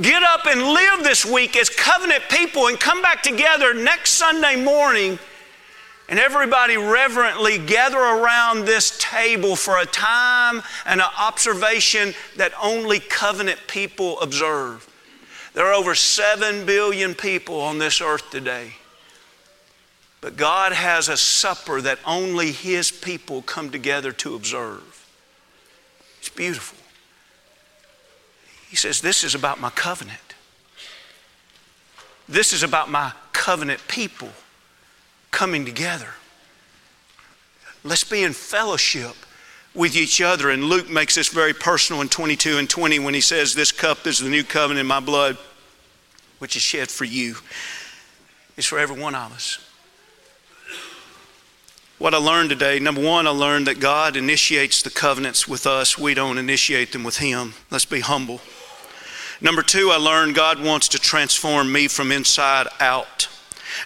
Get 0.00 0.24
up 0.24 0.46
and 0.46 0.60
live 0.60 1.04
this 1.04 1.24
week 1.24 1.56
as 1.56 1.68
covenant 1.68 2.24
people 2.28 2.66
and 2.66 2.78
come 2.80 3.00
back 3.00 3.22
together 3.22 3.72
next 3.74 4.12
Sunday 4.12 4.56
morning 4.56 5.18
and 6.08 6.18
everybody 6.18 6.76
reverently 6.76 7.58
gather 7.58 7.98
around 7.98 8.66
this 8.66 8.98
table 8.98 9.56
for 9.56 9.78
a 9.78 9.86
time 9.86 10.62
and 10.84 11.00
an 11.00 11.06
observation 11.18 12.12
that 12.36 12.52
only 12.60 12.98
covenant 12.98 13.60
people 13.68 14.20
observe. 14.20 14.86
There 15.54 15.64
are 15.64 15.72
over 15.72 15.94
7 15.94 16.66
billion 16.66 17.14
people 17.14 17.60
on 17.60 17.78
this 17.78 18.00
earth 18.00 18.30
today. 18.30 18.72
But 20.20 20.36
God 20.36 20.72
has 20.72 21.08
a 21.08 21.16
supper 21.16 21.80
that 21.82 21.98
only 22.06 22.50
His 22.50 22.90
people 22.90 23.42
come 23.42 23.70
together 23.70 24.10
to 24.12 24.34
observe. 24.34 25.06
It's 26.18 26.30
beautiful. 26.30 26.73
He 28.74 28.76
says, 28.76 29.00
This 29.00 29.22
is 29.22 29.36
about 29.36 29.60
my 29.60 29.70
covenant. 29.70 30.34
This 32.28 32.52
is 32.52 32.64
about 32.64 32.90
my 32.90 33.12
covenant 33.32 33.80
people 33.86 34.30
coming 35.30 35.64
together. 35.64 36.08
Let's 37.84 38.02
be 38.02 38.24
in 38.24 38.32
fellowship 38.32 39.14
with 39.76 39.94
each 39.94 40.20
other. 40.20 40.50
And 40.50 40.64
Luke 40.64 40.90
makes 40.90 41.14
this 41.14 41.28
very 41.28 41.52
personal 41.52 42.02
in 42.02 42.08
22 42.08 42.58
and 42.58 42.68
20 42.68 42.98
when 42.98 43.14
he 43.14 43.20
says, 43.20 43.54
This 43.54 43.70
cup 43.70 44.08
is 44.08 44.18
the 44.18 44.28
new 44.28 44.42
covenant 44.42 44.80
in 44.80 44.88
my 44.88 44.98
blood, 44.98 45.38
which 46.40 46.56
is 46.56 46.62
shed 46.62 46.90
for 46.90 47.04
you. 47.04 47.36
It's 48.56 48.66
for 48.66 48.80
every 48.80 49.00
one 49.00 49.14
of 49.14 49.32
us. 49.32 49.60
What 51.98 52.12
I 52.12 52.16
learned 52.16 52.50
today, 52.50 52.80
number 52.80 53.00
one, 53.00 53.28
I 53.28 53.30
learned 53.30 53.68
that 53.68 53.78
God 53.78 54.16
initiates 54.16 54.82
the 54.82 54.90
covenants 54.90 55.46
with 55.46 55.64
us. 55.64 55.96
We 55.96 56.14
don't 56.14 56.38
initiate 56.38 56.90
them 56.90 57.04
with 57.04 57.18
Him. 57.18 57.54
Let's 57.70 57.84
be 57.84 58.00
humble. 58.00 58.40
Number 59.44 59.60
two, 59.60 59.90
I 59.90 59.96
learned 59.96 60.34
God 60.34 60.58
wants 60.58 60.88
to 60.88 60.98
transform 60.98 61.70
me 61.70 61.86
from 61.86 62.10
inside 62.10 62.66
out. 62.80 63.28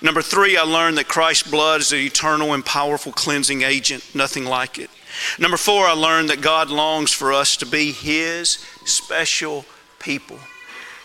Number 0.00 0.22
three, 0.22 0.56
I 0.56 0.62
learned 0.62 0.98
that 0.98 1.08
Christ's 1.08 1.50
blood 1.50 1.80
is 1.80 1.90
an 1.90 1.98
eternal 1.98 2.54
and 2.54 2.64
powerful 2.64 3.10
cleansing 3.10 3.62
agent, 3.62 4.14
nothing 4.14 4.44
like 4.44 4.78
it. 4.78 4.88
Number 5.36 5.56
four, 5.56 5.84
I 5.86 5.94
learned 5.94 6.30
that 6.30 6.40
God 6.40 6.70
longs 6.70 7.10
for 7.10 7.32
us 7.32 7.56
to 7.56 7.66
be 7.66 7.90
His 7.90 8.64
special 8.84 9.64
people. 9.98 10.38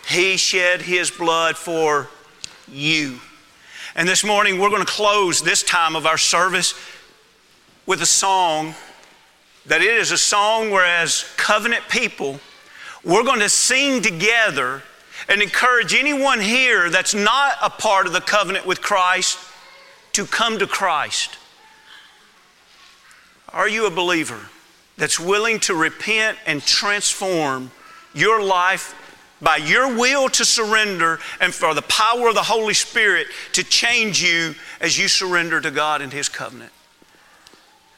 He 0.08 0.36
shed 0.36 0.82
His 0.82 1.10
blood 1.10 1.56
for 1.56 2.08
you. 2.70 3.18
And 3.96 4.06
this 4.06 4.22
morning, 4.22 4.60
we're 4.60 4.70
going 4.70 4.86
to 4.86 4.92
close 4.92 5.42
this 5.42 5.64
time 5.64 5.96
of 5.96 6.06
our 6.06 6.18
service 6.18 6.74
with 7.86 8.00
a 8.02 8.06
song 8.06 8.76
that 9.66 9.80
it 9.80 9.94
is 9.94 10.12
a 10.12 10.18
song 10.18 10.70
where, 10.70 10.86
as 10.86 11.24
covenant 11.36 11.82
people, 11.88 12.38
we're 13.04 13.24
going 13.24 13.40
to 13.40 13.48
sing 13.48 14.02
together 14.02 14.82
and 15.28 15.42
encourage 15.42 15.94
anyone 15.94 16.40
here 16.40 16.90
that's 16.90 17.14
not 17.14 17.54
a 17.62 17.70
part 17.70 18.06
of 18.06 18.12
the 18.12 18.20
covenant 18.20 18.66
with 18.66 18.80
Christ 18.80 19.38
to 20.12 20.24
come 20.26 20.58
to 20.58 20.66
Christ. 20.66 21.38
Are 23.52 23.68
you 23.68 23.86
a 23.86 23.90
believer 23.90 24.40
that's 24.96 25.18
willing 25.18 25.60
to 25.60 25.74
repent 25.74 26.38
and 26.46 26.62
transform 26.62 27.70
your 28.14 28.42
life 28.42 28.94
by 29.40 29.56
your 29.56 29.94
will 29.94 30.28
to 30.30 30.44
surrender 30.44 31.18
and 31.40 31.52
for 31.52 31.74
the 31.74 31.82
power 31.82 32.28
of 32.28 32.34
the 32.34 32.42
Holy 32.42 32.74
Spirit 32.74 33.26
to 33.52 33.62
change 33.62 34.22
you 34.22 34.54
as 34.80 34.98
you 34.98 35.08
surrender 35.08 35.60
to 35.60 35.70
God 35.70 36.00
and 36.00 36.12
His 36.12 36.28
covenant? 36.28 36.72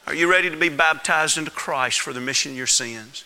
Are 0.05 0.13
you 0.13 0.29
ready 0.29 0.49
to 0.49 0.57
be 0.57 0.69
baptized 0.69 1.37
into 1.37 1.51
Christ 1.51 1.99
for 1.99 2.13
the 2.13 2.19
remission 2.19 2.51
of 2.51 2.57
your 2.57 2.67
sins? 2.67 3.25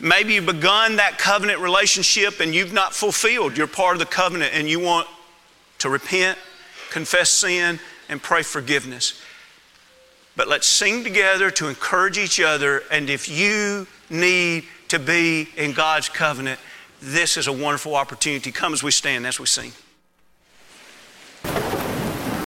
Maybe 0.00 0.34
you've 0.34 0.46
begun 0.46 0.96
that 0.96 1.18
covenant 1.18 1.60
relationship 1.60 2.40
and 2.40 2.54
you've 2.54 2.72
not 2.72 2.94
fulfilled 2.94 3.56
your 3.56 3.66
part 3.66 3.94
of 3.94 4.00
the 4.00 4.06
covenant 4.06 4.52
and 4.54 4.68
you 4.68 4.80
want 4.80 5.08
to 5.78 5.88
repent, 5.88 6.38
confess 6.90 7.30
sin, 7.30 7.78
and 8.08 8.22
pray 8.22 8.42
forgiveness. 8.42 9.20
But 10.36 10.48
let's 10.48 10.66
sing 10.66 11.04
together 11.04 11.50
to 11.52 11.68
encourage 11.68 12.18
each 12.18 12.40
other. 12.40 12.82
And 12.90 13.10
if 13.10 13.28
you 13.28 13.86
need 14.08 14.64
to 14.88 14.98
be 14.98 15.48
in 15.56 15.72
God's 15.72 16.08
covenant, 16.08 16.58
this 17.00 17.36
is 17.36 17.46
a 17.46 17.52
wonderful 17.52 17.96
opportunity. 17.96 18.52
Come 18.52 18.72
as 18.72 18.82
we 18.82 18.90
stand, 18.90 19.26
as 19.26 19.38
we 19.38 19.46
sing. 19.46 19.72